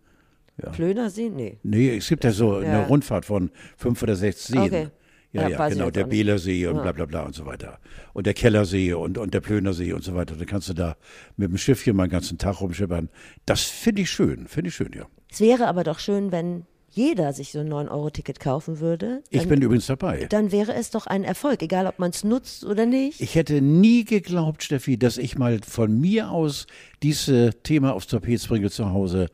[0.73, 1.31] Plönersee?
[1.31, 1.59] Nee.
[1.63, 2.69] Nee, es gibt ja so Ja.
[2.69, 4.59] eine Rundfahrt von fünf oder sechs Seen.
[4.61, 4.89] Okay.
[5.33, 6.05] Ja, Ja, ja, genau, der.
[6.05, 6.83] Beelersee und Ja.
[6.83, 7.79] bla bla bla und so weiter.
[8.13, 10.37] Und der Kellersee und, und der Plönersee und so weiter.
[10.37, 10.95] Da kannst du da
[11.39, 13.09] mit dem Schiffchen mal den ganzen Tag rumschippern.
[13.47, 15.07] Das finde ich schön, finde ich schön, ja.
[15.33, 19.23] Es wäre aber doch schön, wenn jeder sich so ein 9-Euro-Ticket kaufen würde.
[19.31, 20.27] Ich Dann- bin übrigens dabei.
[20.31, 23.21] dann wäre es doch ein Erfolg, egal ob man es nutzt oder nicht.
[23.21, 26.67] Ich hätte nie geglaubt, Steffi, dass ich mal von mir aus
[27.03, 29.29] dieses Thema aufs Tapet bringe zu Hause.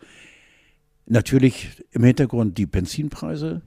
[1.07, 3.63] Natürlich im Hintergrund die Benzinpreise.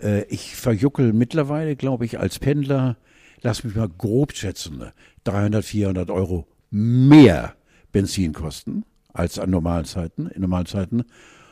[0.00, 2.96] Äh, Ich verjuckel mittlerweile, glaube ich, als Pendler,
[3.42, 4.82] lass mich mal grob schätzen,
[5.24, 7.54] 300, 400 Euro mehr
[7.92, 11.04] Benzinkosten als an normalen Zeiten, in normalen Zeiten.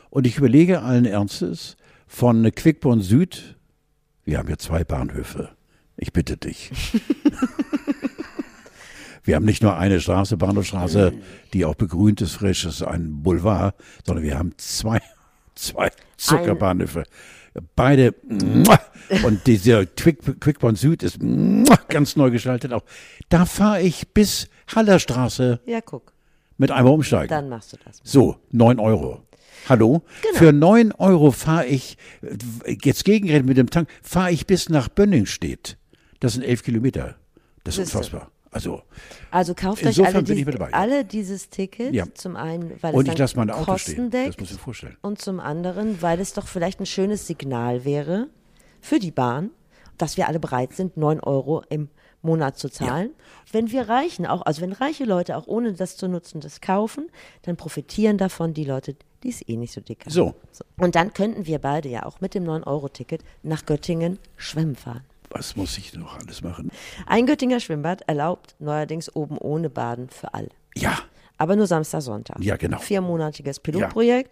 [0.09, 1.77] Und ich überlege allen Ernstes
[2.07, 3.55] von Quickborn Süd,
[4.23, 5.49] wir haben hier zwei Bahnhöfe,
[5.97, 6.71] ich bitte dich.
[9.23, 11.11] Wir haben nicht nur eine Straße, Bahnhofstraße,
[11.51, 13.73] die auch begrünt ist, frisch ist, ein Boulevard,
[14.05, 15.01] sondern wir haben zwei,
[15.55, 17.05] zwei Zuckerbahnhöfe.
[17.75, 18.13] Beide,
[19.23, 21.17] und dieser Quick, Quickborn Süd ist
[21.87, 22.83] ganz neu gestaltet auch.
[23.29, 26.13] Da fahre ich bis Hallerstraße Ja, guck,
[26.57, 27.29] mit einmal umsteigen.
[27.29, 28.01] dann machst du das.
[28.03, 29.23] So, neun Euro.
[29.67, 30.03] Hallo?
[30.21, 30.37] Genau.
[30.37, 31.97] Für neun Euro fahre ich,
[32.83, 35.77] jetzt gegengerechnet mit dem Tank, fahre ich bis nach Bönningstedt.
[36.19, 37.15] Das sind elf Kilometer.
[37.63, 37.97] Das ist Siehste.
[37.97, 38.31] unfassbar.
[38.51, 38.83] Also,
[39.31, 42.05] Also kauft euch alle, bin die, alle dieses Ticket, Ja.
[42.13, 44.09] zum einen, weil und es ich lasse mein Auto Kosten stehen.
[44.11, 44.95] deckt Das muss ich vorstellen.
[45.01, 48.27] und zum anderen, weil es doch vielleicht ein schönes Signal wäre
[48.79, 49.49] für die Bahn,
[49.97, 51.89] dass wir alle bereit sind, 9 Euro im
[52.25, 53.11] Monat zu zahlen.
[53.51, 57.09] Wenn wir Reichen auch, also wenn reiche Leute auch ohne das zu nutzen, das kaufen,
[57.43, 60.11] dann profitieren davon die Leute, die es eh nicht so dick haben.
[60.11, 60.35] So.
[60.77, 65.03] Und dann könnten wir beide ja auch mit dem 9-Euro-Ticket nach Göttingen schwimmen fahren.
[65.29, 66.71] Was muss ich noch alles machen?
[67.07, 70.49] Ein Göttinger Schwimmbad erlaubt neuerdings oben ohne Baden für alle.
[70.75, 70.99] Ja,
[71.37, 72.39] Aber nur Samstag, Sonntag.
[72.41, 72.79] Ja, genau.
[72.79, 74.31] Viermonatiges Pilotprojekt.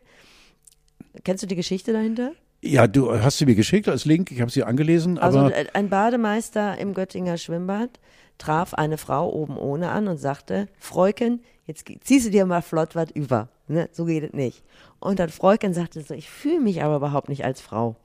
[1.23, 2.31] Kennst du die Geschichte dahinter?
[2.66, 4.32] Ja, du hast sie mir geschickt als Link.
[4.32, 7.99] Ich habe sie angelesen, Also äh, ein Bademeister im Göttinger Schwimmbad
[8.38, 12.95] traf eine Frau oben ohne an und sagte, Freuken, jetzt ziehst du dir mal flott
[12.95, 13.49] was über.
[13.68, 13.89] Ne?
[13.91, 14.64] So geht es nicht.
[14.99, 17.95] Und dann Freuken sagte so, ich fühle mich aber überhaupt nicht als Frau.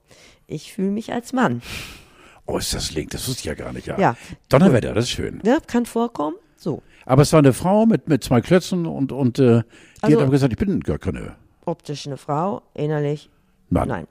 [0.46, 1.62] Ich fühle mich als Mann.
[2.46, 3.10] oh, ist das Link?
[3.10, 3.86] Das wusste ich ja gar nicht.
[3.86, 3.98] Ja.
[3.98, 4.16] Ja.
[4.48, 5.40] Donnerwetter, das ist schön.
[5.44, 6.36] Ja, kann vorkommen.
[6.56, 6.82] So.
[7.06, 9.64] Aber es war eine Frau mit, mit zwei Klötzen und, und äh, die
[10.02, 13.30] Also- hat aber gesagt, ich bin gar keine Optisch eine Frau, innerlich
[13.70, 13.88] Mann.
[13.88, 14.06] nein.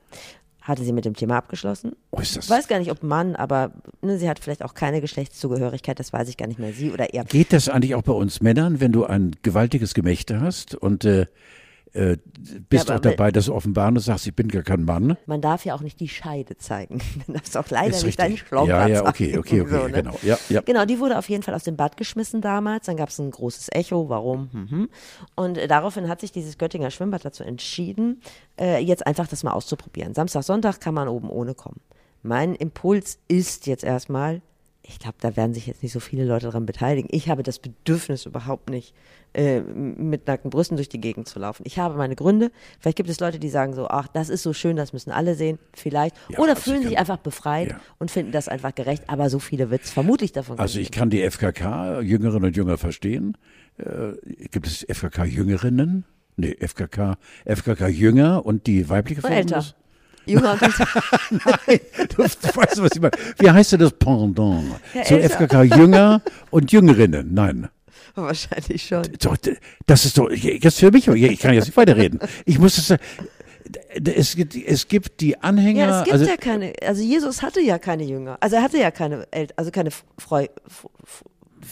[0.62, 1.93] Hatte sie mit dem Thema abgeschlossen?
[2.12, 4.74] Oh, ist das, Ich weiß gar nicht, ob Mann, aber ne, sie hat vielleicht auch
[4.74, 6.74] keine Geschlechtszugehörigkeit, das weiß ich gar nicht mehr.
[6.74, 7.24] Sie oder er.
[7.24, 11.28] Geht das eigentlich auch bei uns Männern, wenn du ein gewaltiges Gemächte hast und äh,
[11.94, 12.18] äh,
[12.70, 15.18] bist Ja, auch dabei, das offenbaren und sagst, ich bin gar kein Mann?
[15.26, 17.00] Man darf ja auch nicht die Scheide zeigen.
[17.28, 19.92] Darfst du auch leider Ist nicht deinen Schlauch Ja, ja, okay, okay, okay, So, ne?
[19.92, 20.20] genau.
[20.24, 20.62] Ja, ja.
[20.62, 22.86] Genau, die wurde auf jeden Fall aus dem Bad geschmissen damals.
[22.86, 24.50] Dann gab es ein großes Echo, warum?
[24.52, 24.90] Mhm.
[25.36, 28.22] Und äh, daraufhin hat sich dieses Göttinger Schwimmbad dazu entschieden,
[28.60, 30.14] äh, jetzt einfach das mal auszuprobieren.
[30.14, 31.80] Samstag, Sonntag kann man oben ohne kommen.
[32.24, 34.42] Mein Impuls ist jetzt erstmal,
[34.88, 37.10] ich glaube, da werden sich jetzt nicht so viele Leute daran beteiligen.
[37.12, 38.94] Ich habe das Bedürfnis überhaupt nicht,
[39.34, 41.64] äh, mit nackten Brüsten durch die Gegend zu laufen.
[41.66, 42.52] Ich habe meine Gründe.
[42.80, 45.36] Vielleicht gibt es Leute, die sagen so, ach, das ist so schön, das müssen alle
[45.36, 45.60] sehen.
[45.74, 46.16] Vielleicht.
[46.30, 47.80] Ja, Oder also fühlen ich sich einfach befreit Ja.
[48.00, 49.04] und finden das einfach gerecht.
[49.08, 52.78] Aber so viele wird es vermutlich davon Also ich kann die FKK, Jüngerinnen und Jünger
[52.78, 53.38] verstehen.
[53.78, 54.14] Äh,
[54.52, 56.06] gibt es FKK Jüngerinnen?
[56.38, 59.58] Nee, FKK, FKK Jünger und die weibliche Form älter.
[59.58, 59.76] des-
[60.28, 60.61] Jünger und
[61.45, 61.80] Nein,
[62.15, 63.13] du, weißt, was ich meine.
[63.38, 64.65] Wie heißt denn das Pendant?
[64.93, 65.19] Ja, Zu.
[65.19, 67.34] FKK Jünger und Jüngerinnen?
[67.34, 67.69] Nein.
[68.15, 69.03] wahrscheinlich schon.
[69.19, 69.38] Doch,
[69.86, 72.19] das ist doch, jetzt für mich, ich kann jetzt nicht weiterreden.
[72.45, 72.97] Ich muss es,
[74.03, 77.61] es gibt, es gibt die Anhänger, Ja, es gibt also, ja keine, also Jesus hatte
[77.61, 78.38] ja keine Jünger.
[78.39, 80.47] Also er hatte ja keine Eltern, also keine Freu,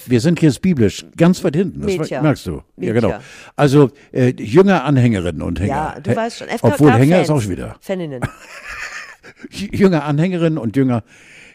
[0.05, 2.21] wir sind jetzt biblisch ganz weit hinten, das Mädchen.
[2.21, 2.51] merkst du.
[2.51, 2.93] Ja, Mädchen.
[2.95, 3.19] genau.
[3.55, 5.93] Also, äh, Jünger Anhängerinnen und Hänger.
[5.95, 6.47] ja, du weißt schon.
[6.47, 7.37] FKK Obwohl Hänger ist Fans.
[7.37, 7.75] auch schon wieder.
[7.81, 8.21] Faninnen.
[9.49, 11.03] Jünger Anhängerinnen und Jünger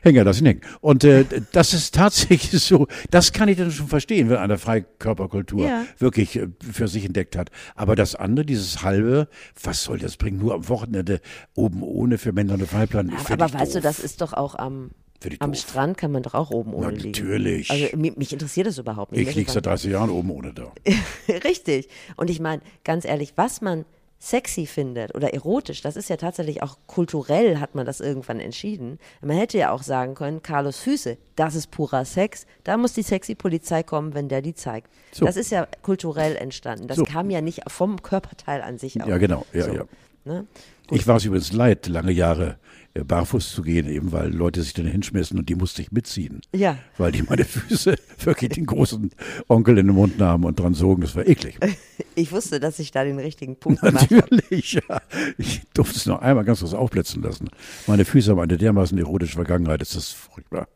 [0.03, 0.63] Hänger, das sind Hängen.
[0.81, 5.67] Und äh, das ist tatsächlich so, das kann ich dann schon verstehen, wenn einer Freikörperkultur
[5.67, 5.85] Ja.
[5.99, 7.51] wirklich äh, für sich entdeckt hat.
[7.75, 9.29] Aber das andere, dieses halbe,
[9.63, 10.39] was soll das bringen?
[10.39, 11.21] Nur am Wochenende
[11.55, 13.11] oben ohne für Männer Weiblein.
[13.11, 13.83] Find Aber weißt du, doof.
[13.83, 14.93] das ist doch auch am,
[15.41, 15.61] am doof.
[15.61, 17.11] Strand kann man doch auch oben ohne liegen.
[17.11, 17.71] Natürlich.
[17.71, 19.29] Also mich, mich interessiert das überhaupt nicht.
[19.29, 20.73] Ich liege seit 30 Jahren oben ohne da.
[21.45, 21.89] Richtig.
[22.17, 23.85] Und ich meine, ganz ehrlich, was man
[24.23, 28.99] sexy findet oder erotisch, das ist ja tatsächlich auch kulturell hat man das irgendwann entschieden.
[29.23, 33.03] Man hätte ja auch sagen können, Carlos Füße, das ist purer Sex, da muss die
[33.03, 34.91] sexy Polizei kommen, wenn der die zeigt.
[35.13, 35.25] So.
[35.25, 36.87] Das ist ja kulturell entstanden.
[36.87, 37.05] Das So.
[37.05, 39.09] kam ja nicht vom Körperteil an sich aus.
[39.09, 39.47] Ja, genau.
[39.55, 39.73] Ja, So.
[39.73, 39.85] ja.
[40.25, 40.47] Ne?
[40.91, 42.59] Ich war es übrigens leid, lange Jahre
[42.95, 46.41] äh, barfuß zu gehen, eben weil Leute sich dann hinschmissen und die musste ich mitziehen.
[46.53, 46.79] Ja.
[46.99, 47.95] Weil die meine Füße
[48.25, 49.11] wirklich den großen
[49.49, 51.03] Onkel in den Mund nahmen und dran sogen.
[51.03, 51.59] Das war eklig.
[52.17, 54.17] Ich wusste, dass ich da den richtigen Punkt gemacht habe.
[54.31, 55.01] Natürlich, ja.
[55.39, 57.49] Ich durfte es noch einmal ganz kurz aufblitzen lassen.
[57.87, 60.69] Meine Füße haben eine dermaßen erotische Vergangenheit, das ist furchtbar.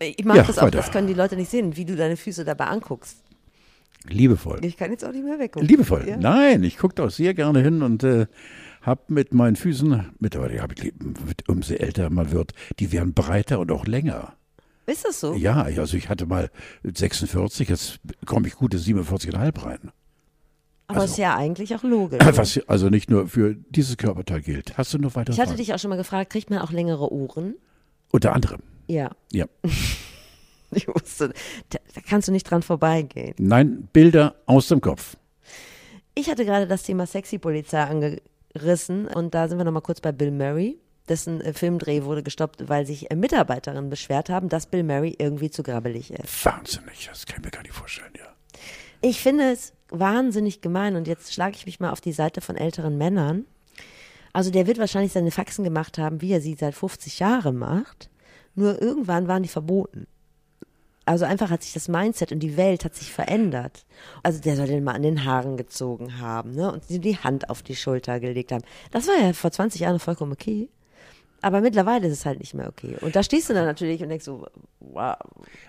[0.00, 0.78] Ich mag Ja, das auch, weiter.
[0.78, 3.21] das können die Leute nicht sehen, wie du deine Füße dabei anguckst.
[4.08, 4.64] Liebevoll.
[4.64, 5.68] Ich kann jetzt auch nicht mehr weggucken.
[5.68, 6.08] Liebevoll.
[6.08, 6.16] Ja.
[6.16, 8.26] Nein, ich gucke da auch sehr gerne hin und äh,
[8.80, 13.60] habe mit meinen Füßen, mittlerweile habe ich, mit, umso älter man wird, die werden breiter
[13.60, 14.34] und auch länger.
[14.86, 15.34] Ist das so?
[15.34, 16.50] Ja, also ich hatte mal
[16.82, 19.92] 46, jetzt komme ich gute 47,5 rein.
[20.88, 22.18] Aber ist ja eigentlich auch logisch.
[22.36, 24.76] Was also nicht nur für dieses Körperteil gilt.
[24.76, 25.58] Hast du noch weitere Ich hatte Fragen?
[25.58, 27.54] dich auch schon mal gefragt, kriegt man auch längere Ohren?
[28.10, 28.60] Unter anderem.
[28.88, 29.46] Ja, Ja.
[30.76, 31.32] ich wusste,
[31.70, 33.34] da, da kannst du nicht dran vorbeigehen.
[33.38, 35.16] Nein, Bilder aus dem Kopf.
[36.14, 40.30] Ich hatte gerade das Thema Sexy-Polizei angerissen und da sind wir nochmal kurz bei Bill
[40.30, 40.78] Murray.
[41.08, 45.50] Dessen äh, Filmdreh wurde gestoppt, weil sich äh, Mitarbeiterinnen beschwert haben, dass Bill Murray irgendwie
[45.50, 46.44] zu grabbelig ist.
[46.44, 48.26] Wahnsinnig, das kann ich mir gar nicht vorstellen, ja.
[49.00, 52.56] Ich finde es wahnsinnig gemein und jetzt schlage ich mich mal auf die Seite von
[52.56, 53.46] älteren Männern.
[54.32, 58.08] Also der wird wahrscheinlich seine Faxen gemacht haben, wie er sie seit 50 Jahren macht.
[58.54, 60.06] Nur irgendwann waren die verboten.
[61.04, 63.84] Also einfach hat sich das Mindset und die Welt hat sich verändert.
[64.22, 66.70] Also der soll den mal an den Haaren gezogen haben, ne?
[66.72, 68.62] Und die Hand auf die Schulter gelegt haben.
[68.92, 70.68] Das war ja vor 20 Jahren vollkommen okay.
[71.44, 72.94] Aber mittlerweile ist es halt nicht mehr okay.
[73.00, 74.46] Und da stehst du dann natürlich und denkst so,
[74.78, 75.16] wow.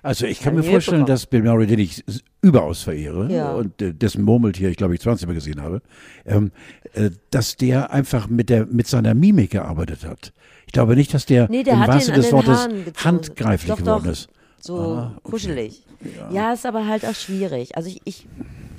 [0.04, 2.04] Also ich kann mir vorstellen, dass Bill Murray, den ich
[2.44, 3.54] überaus verehre Ja.
[3.54, 5.82] und äh, dessen Murmeltier ich glaube ich 20 Mal gesehen habe,
[6.28, 6.52] ähm,
[6.94, 10.32] äh, dass der einfach mit der mit seiner Mimik gearbeitet hat.
[10.68, 12.70] Ich glaube nicht, dass der, Nee, der im wahrsten des Wortes
[13.04, 14.12] handgreiflich Doch, geworden doch.
[14.12, 14.28] ist.
[14.64, 15.32] So Ah, okay.
[15.32, 15.86] kuschelig.
[16.32, 16.54] Ja.
[16.54, 17.76] ist aber halt auch schwierig.
[17.78, 18.28] Also ich, ich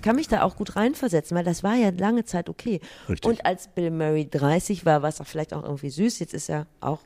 [0.03, 2.81] kann mich da auch gut reinversetzen, weil das war ja lange Zeit okay.
[3.09, 3.29] Richtig.
[3.29, 6.19] Und als Bill Murray 30 war, war es auch vielleicht auch irgendwie süß.
[6.19, 7.01] Jetzt ist er auch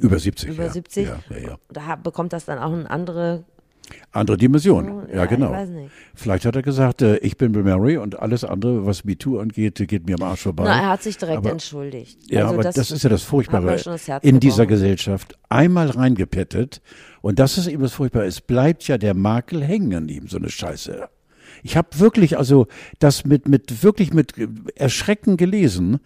[0.00, 0.48] Über 70.
[0.50, 0.70] über ja.
[0.72, 1.06] 70.
[1.06, 1.58] Ja, ja, ja.
[1.70, 3.44] Da bekommt das dann auch eine andere.
[4.12, 4.88] Andere Dimension.
[4.88, 5.54] Oh, Ja, ja, genau.
[6.14, 9.76] Vielleicht hat er gesagt, äh, ich bin Bill Murray und alles andere, was MeToo angeht,
[9.88, 10.64] geht mir am Arsch vorbei.
[10.66, 12.18] Na, er hat sich direkt Aber- entschuldigt.
[12.30, 13.86] Ja, also aber das, ist ja das Furchtbare das
[14.22, 14.68] in dieser gebrochen.
[14.68, 15.38] Gesellschaft.
[15.48, 16.80] Einmal reingepettet
[17.22, 18.26] und das ist eben das Furchtbare.
[18.26, 21.08] Es bleibt ja der Makel hängen an ihm, so eine Scheiße.
[21.62, 22.66] Ich habe wirklich, also
[22.98, 24.32] das mit, mit wirklich mit
[24.76, 25.98] Erschrecken gelesen.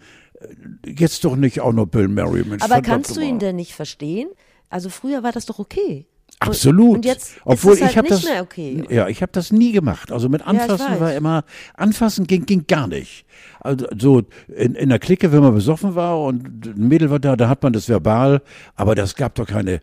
[0.85, 2.43] Jetzt doch nicht auch noch Bill Murray.
[2.45, 4.29] Mensch, Aber kannst du ihn denn nicht verstehen?
[4.69, 6.05] Also früher war das doch okay.
[6.39, 6.95] Absolut.
[6.97, 8.83] Und jetzt Obwohl ist es halt ich habe nicht das, mehr okay.
[8.89, 10.11] Ja, ich habe das nie gemacht.
[10.11, 10.99] Also mit Anfassen weiß.
[10.99, 11.43] war immer,
[11.75, 13.25] Anfassen ging, ging gar nicht.
[13.59, 17.35] Also so in, in der Clique, wenn man besoffen war und ein Mädel war da,
[17.35, 18.41] da hat man das verbal,
[18.75, 19.81] aber das gab doch keine,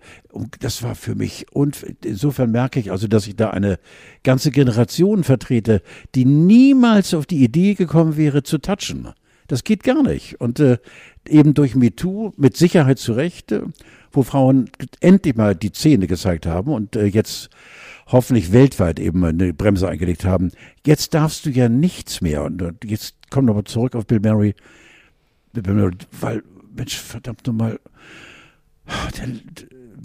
[0.61, 3.79] das war für mich, und insofern merke ich also, dass ich da eine
[4.23, 5.83] ganze Generation vertrete,
[6.15, 9.09] die niemals auf die Idee gekommen wäre zu touchen.
[9.47, 10.41] Das geht gar nicht.
[10.41, 10.79] Und äh,
[11.29, 13.63] eben durch MeToo mit Sicherheit zu Recht, äh,
[14.17, 17.51] wo Frauen endlich mal die Zähne gezeigt haben und äh, jetzt
[18.07, 20.51] hoffentlich weltweit eben eine Bremse eingelegt haben.
[20.87, 22.45] Jetzt darfst du ja nichts mehr.
[22.45, 24.55] Und äh, jetzt komm noch mal zurück auf Bill Murray.
[25.53, 26.43] Bill Murray, weil,
[26.75, 27.79] Mensch, verdammt nochmal,
[29.19, 29.29] Der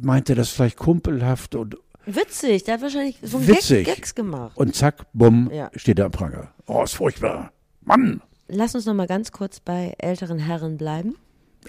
[0.02, 3.86] meinte das vielleicht kumpelhaft und Witzig, der hat wahrscheinlich so einen Witzig.
[3.86, 4.58] Gag, Gags gemacht.
[4.58, 5.70] und zack, bumm, Ja.
[5.76, 6.52] steht er am Pranger.
[6.66, 7.52] Oh, ist furchtbar.
[7.86, 8.22] Mann!
[8.48, 11.16] Lass uns noch mal ganz kurz bei älteren Herren bleiben.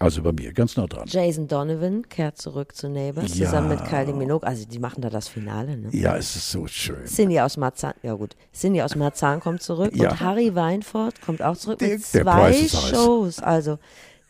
[0.00, 1.04] Also bei mir, ganz nah dran.
[1.06, 3.46] Jason Donovan kehrt zurück zu Neighbors Ja.
[3.46, 4.46] zusammen mit Kylie Minogue.
[4.46, 5.88] Also die machen da das Finale, ne?
[5.92, 7.04] Ja, es ist so schön.
[7.04, 10.10] Cindy aus Marzahn, ja gut, Cindy aus Marzahn kommt zurück Ja.
[10.10, 12.52] und Harry Weinfurt kommt auch zurück Der- mit zwei.
[12.68, 13.38] Shows.
[13.40, 13.78] Also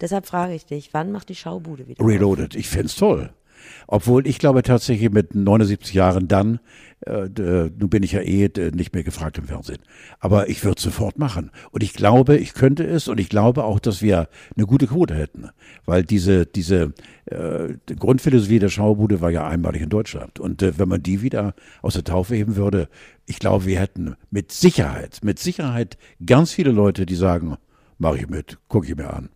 [0.00, 2.04] deshalb frage ich dich, wann macht die Schaubude wieder?
[2.04, 3.30] Reloaded, ich find's toll.
[3.86, 6.58] Obwohl ich glaube tatsächlich mit 79 Jahren dann,
[7.06, 9.80] äh, d- nun bin ich ja eh nicht mehr gefragt im Fernsehen,
[10.20, 11.50] aber ich würde sofort machen.
[11.70, 15.14] Und ich glaube, ich könnte es und ich glaube auch, dass wir eine gute Quote
[15.14, 15.50] hätten.
[15.84, 16.92] Weil diese, diese
[17.26, 20.40] äh, die Grundphilosophie der Schaubude war ja einmalig in Deutschland.
[20.40, 22.88] Und äh, wenn man die wieder aus der Taufe heben würde,
[23.26, 27.56] ich glaube, wir hätten mit Sicherheit, mit Sicherheit ganz viele Leute, die sagen,
[27.98, 29.28] mache ich mit, gucke ich mir an.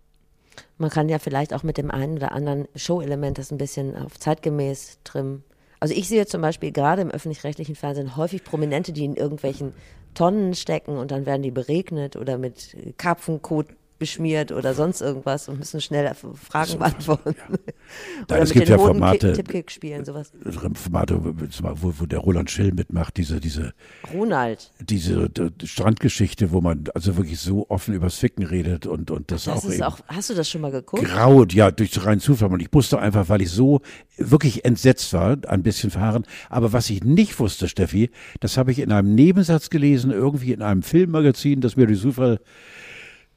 [0.78, 4.18] Man kann ja vielleicht auch mit dem einen oder anderen Show-Element das ein bisschen auf
[4.18, 5.42] zeitgemäß trimmen.
[5.86, 9.72] Also ich sehe zum Beispiel gerade im öffentlich-rechtlichen Fernsehen häufig Prominente, die in irgendwelchen
[10.14, 13.68] Tonnen stecken und dann werden die beregnet oder mit Karpfenkot
[13.98, 17.34] beschmiert oder sonst irgendwas und müssen schnell Fragen beantworten.
[18.28, 20.32] Oder es gibt ja Formate- Tippkick spielen, sowas.
[20.74, 23.72] Formate, wo, wo der Roland Schill mitmacht, diese, diese,
[24.12, 24.72] Ronald.
[24.80, 25.30] diese
[25.64, 29.68] Strandgeschichte, wo man also wirklich so offen übers Ficken redet und, und das, Das auch
[29.68, 31.04] ist eben auch, hast du das schon mal geguckt?
[31.04, 32.52] graut, ja, durch reinen Zufall.
[32.52, 33.80] Und ich musste einfach, weil ich so
[34.16, 36.24] wirklich entsetzt war, ein bisschen verharren.
[36.50, 40.62] Aber was ich nicht wusste, Steffi, das habe ich in einem Nebensatz gelesen, irgendwie in
[40.62, 42.40] einem Filmmagazin, das mir durch Zufall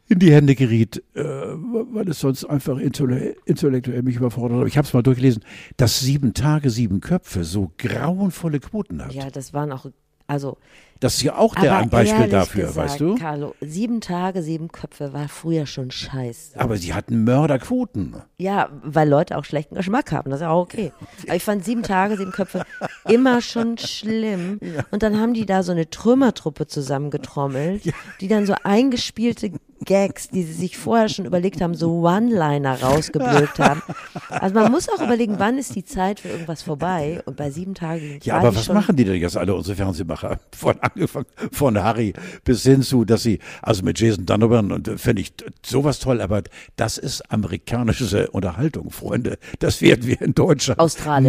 [0.09, 4.67] in die Hände geriet, äh, weil es sonst einfach intelle- intellektuell mich überfordert hat.
[4.67, 5.43] Ich habe es mal durchgelesen,
[5.77, 9.13] dass sieben Tage, sieben Köpfe so grauenvolle Quoten hat.
[9.13, 9.85] Ja, das waren auch,
[10.25, 10.57] also
[10.99, 13.15] Das ist ja auch der ein Beispiel dafür, gesagt, weißt du?
[13.15, 16.59] Carlo, sieben Tage, sieben Köpfe war früher schon scheiße.
[16.59, 18.15] Aber sie hatten Mörderquoten.
[18.37, 20.91] Ja, weil Leute auch schlechten Geschmack haben, das ist ja auch okay.
[21.27, 22.63] Aber ich fand sieben Tage, sieben Köpfe
[23.07, 24.59] immer schon schlimm.
[24.91, 27.83] Und dann haben die da so eine Trümmertruppe zusammengetrommelt,
[28.21, 29.51] die dann so eingespielte
[29.85, 33.81] Gags, die sie sich vorher schon überlegt haben, so One-Liner rausgeblökt haben.
[34.29, 37.21] Also man muss auch überlegen, wann ist die Zeit für irgendwas vorbei?
[37.25, 38.19] Und bei sieben Tagen.
[38.23, 40.39] Ja, aber was schon, machen die denn jetzt alle, unsere Fernsehmacher?
[40.55, 42.13] Von angefangen, von Harry
[42.43, 45.33] bis hin zu, dass sie, also mit Jason Donovan, und äh, finde ich
[45.65, 46.43] sowas toll, aber
[46.75, 49.37] das ist amerikanische Unterhaltung, Freunde.
[49.59, 50.79] Das werden wir in Deutschland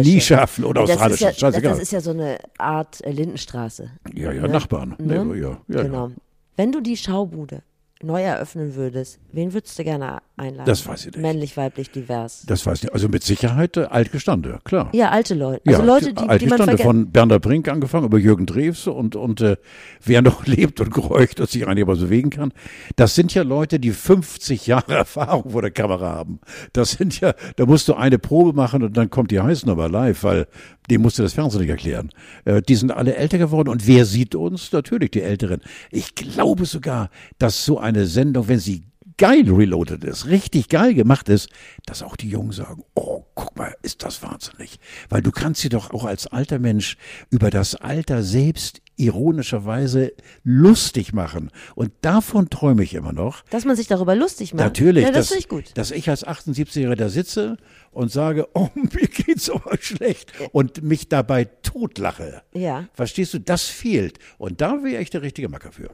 [0.03, 0.65] nie schaffen.
[0.65, 3.91] Oder das ist australische, ja, das, das ist ja so eine Art äh, Lindenstraße.
[4.13, 4.49] ja, ja, ne?
[4.49, 4.95] Nachbarn.
[4.99, 5.25] Ne?
[5.25, 6.07] Nee, ja, ja, genau.
[6.07, 6.15] ja.
[6.57, 7.63] Wenn du die Schaubude
[8.03, 10.65] neu eröffnen würdest, wen würdest du gerne einladen?
[10.65, 11.21] Das weiß ich nicht.
[11.21, 12.43] Männlich, weiblich, divers.
[12.47, 12.93] Das weiß ich nicht.
[12.93, 14.89] Also mit Sicherheit äh, altgestande, klar.
[14.93, 15.61] Ja, alte Leute.
[15.67, 19.41] Also ja, Leute, die, die man von Bernhard Brink angefangen über Jürgen Drews und, und
[19.41, 19.57] äh,
[20.03, 22.53] wer noch lebt und gehorcht und sich einigermaßen bewegen kann.
[22.95, 26.39] Das sind ja Leute, die 50 Jahre Erfahrung vor der Kamera haben.
[26.73, 30.23] Das sind ja, da musst du eine Probe machen und dann kommt die Heißnummer live,
[30.23, 30.47] weil
[30.89, 32.09] dem musst du das Fernsehen nicht erklären.
[32.45, 34.71] Äh, die sind alle älter geworden und wer sieht uns?
[34.71, 35.61] Natürlich die Älteren.
[35.91, 38.83] Ich glaube sogar, dass so eine Sendung, wenn sie
[39.17, 41.49] geil reloaded ist, richtig geil gemacht ist,
[41.85, 44.79] dass auch die Jungen sagen, oh, guck mal, ist das wahnsinnig.
[45.09, 46.97] Weil du kannst sie doch auch als alter Mensch
[47.29, 50.13] über das Alter selbst ironischerweise
[50.43, 51.51] lustig machen.
[51.75, 53.43] Und davon träume ich immer noch.
[53.51, 54.63] Dass man sich darüber lustig macht.
[54.65, 55.77] Natürlich, Ja, das dass, finde ich gut.
[55.77, 57.57] dass ich als 78-Jähriger da sitze
[57.91, 62.41] und sage, oh, mir geht's aber schlecht und mich dabei totlache.
[62.53, 62.87] Ja.
[62.93, 64.17] Verstehst du, das fehlt.
[64.39, 65.91] Und da wäre ich der richtige Macker für.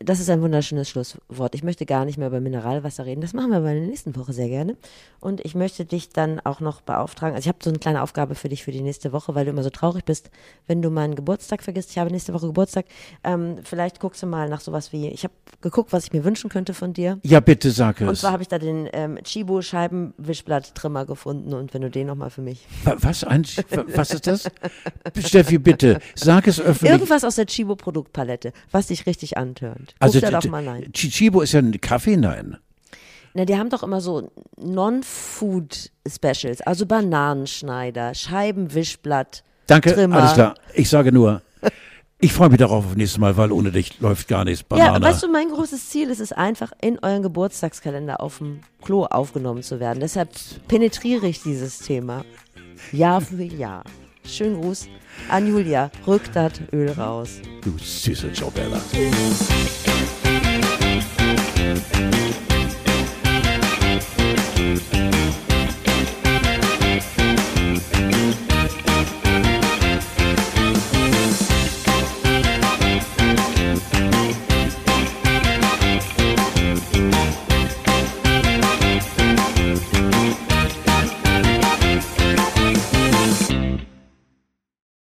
[0.00, 1.54] Das ist ein wunderschönes Schlusswort.
[1.54, 3.20] Ich möchte gar nicht mehr über Mineralwasser reden.
[3.20, 4.76] Das machen wir aber in der nächsten Woche sehr gerne.
[5.20, 7.34] Und ich möchte dich dann auch noch beauftragen.
[7.34, 9.50] Also ich habe so eine kleine Aufgabe für dich für die nächste Woche, weil du
[9.50, 10.30] immer so traurig bist,
[10.66, 11.90] wenn du meinen Geburtstag vergisst.
[11.90, 12.86] Ich habe nächste Woche Geburtstag.
[13.24, 16.50] Ähm, vielleicht guckst du mal nach sowas wie, ich habe geguckt, was ich mir wünschen
[16.50, 17.18] könnte von dir.
[17.24, 18.08] Ja, bitte sag es.
[18.08, 22.30] Und zwar habe ich da den ähm, Chibo Scheibenwischblatt-Trimmer gefunden und wenn du den nochmal
[22.30, 22.66] für mich.
[22.84, 24.50] Wa- Was, ein, wa- was ist das?
[25.18, 26.92] Steffi, bitte, sag es öffentlich.
[26.92, 29.36] Irgendwas aus der Chibo Produktpalette, was dich richtig
[29.78, 29.94] antörnt.
[29.98, 30.92] Guck also, da doch mal rein.
[30.92, 32.58] Chichibo ist ja ein Kaffee, nein.
[33.34, 40.16] Na, die haben doch immer so Non-Food-Specials, also Bananenschneider, Scheibenwischblatt, Danke, Trimmer.
[40.16, 40.54] alles klar.
[40.74, 41.42] Ich sage nur,
[42.20, 44.64] ich freue mich darauf auf nächstes Mal, weil ohne dich läuft gar nichts.
[44.70, 45.04] Ja, Banane.
[45.04, 49.62] weißt du, mein großes Ziel ist es einfach, in euren Geburtstagskalender auf dem Klo aufgenommen
[49.62, 50.00] zu werden.
[50.00, 50.30] Deshalb
[50.66, 52.24] penetriere ich dieses Thema
[52.92, 53.84] Jahr für Jahr.
[54.28, 54.88] Schönen Gruß
[55.28, 55.90] an Julia.
[56.06, 57.40] Rückt das Öl raus.
[57.62, 58.80] Du süße Jobella.
[64.90, 65.17] Thank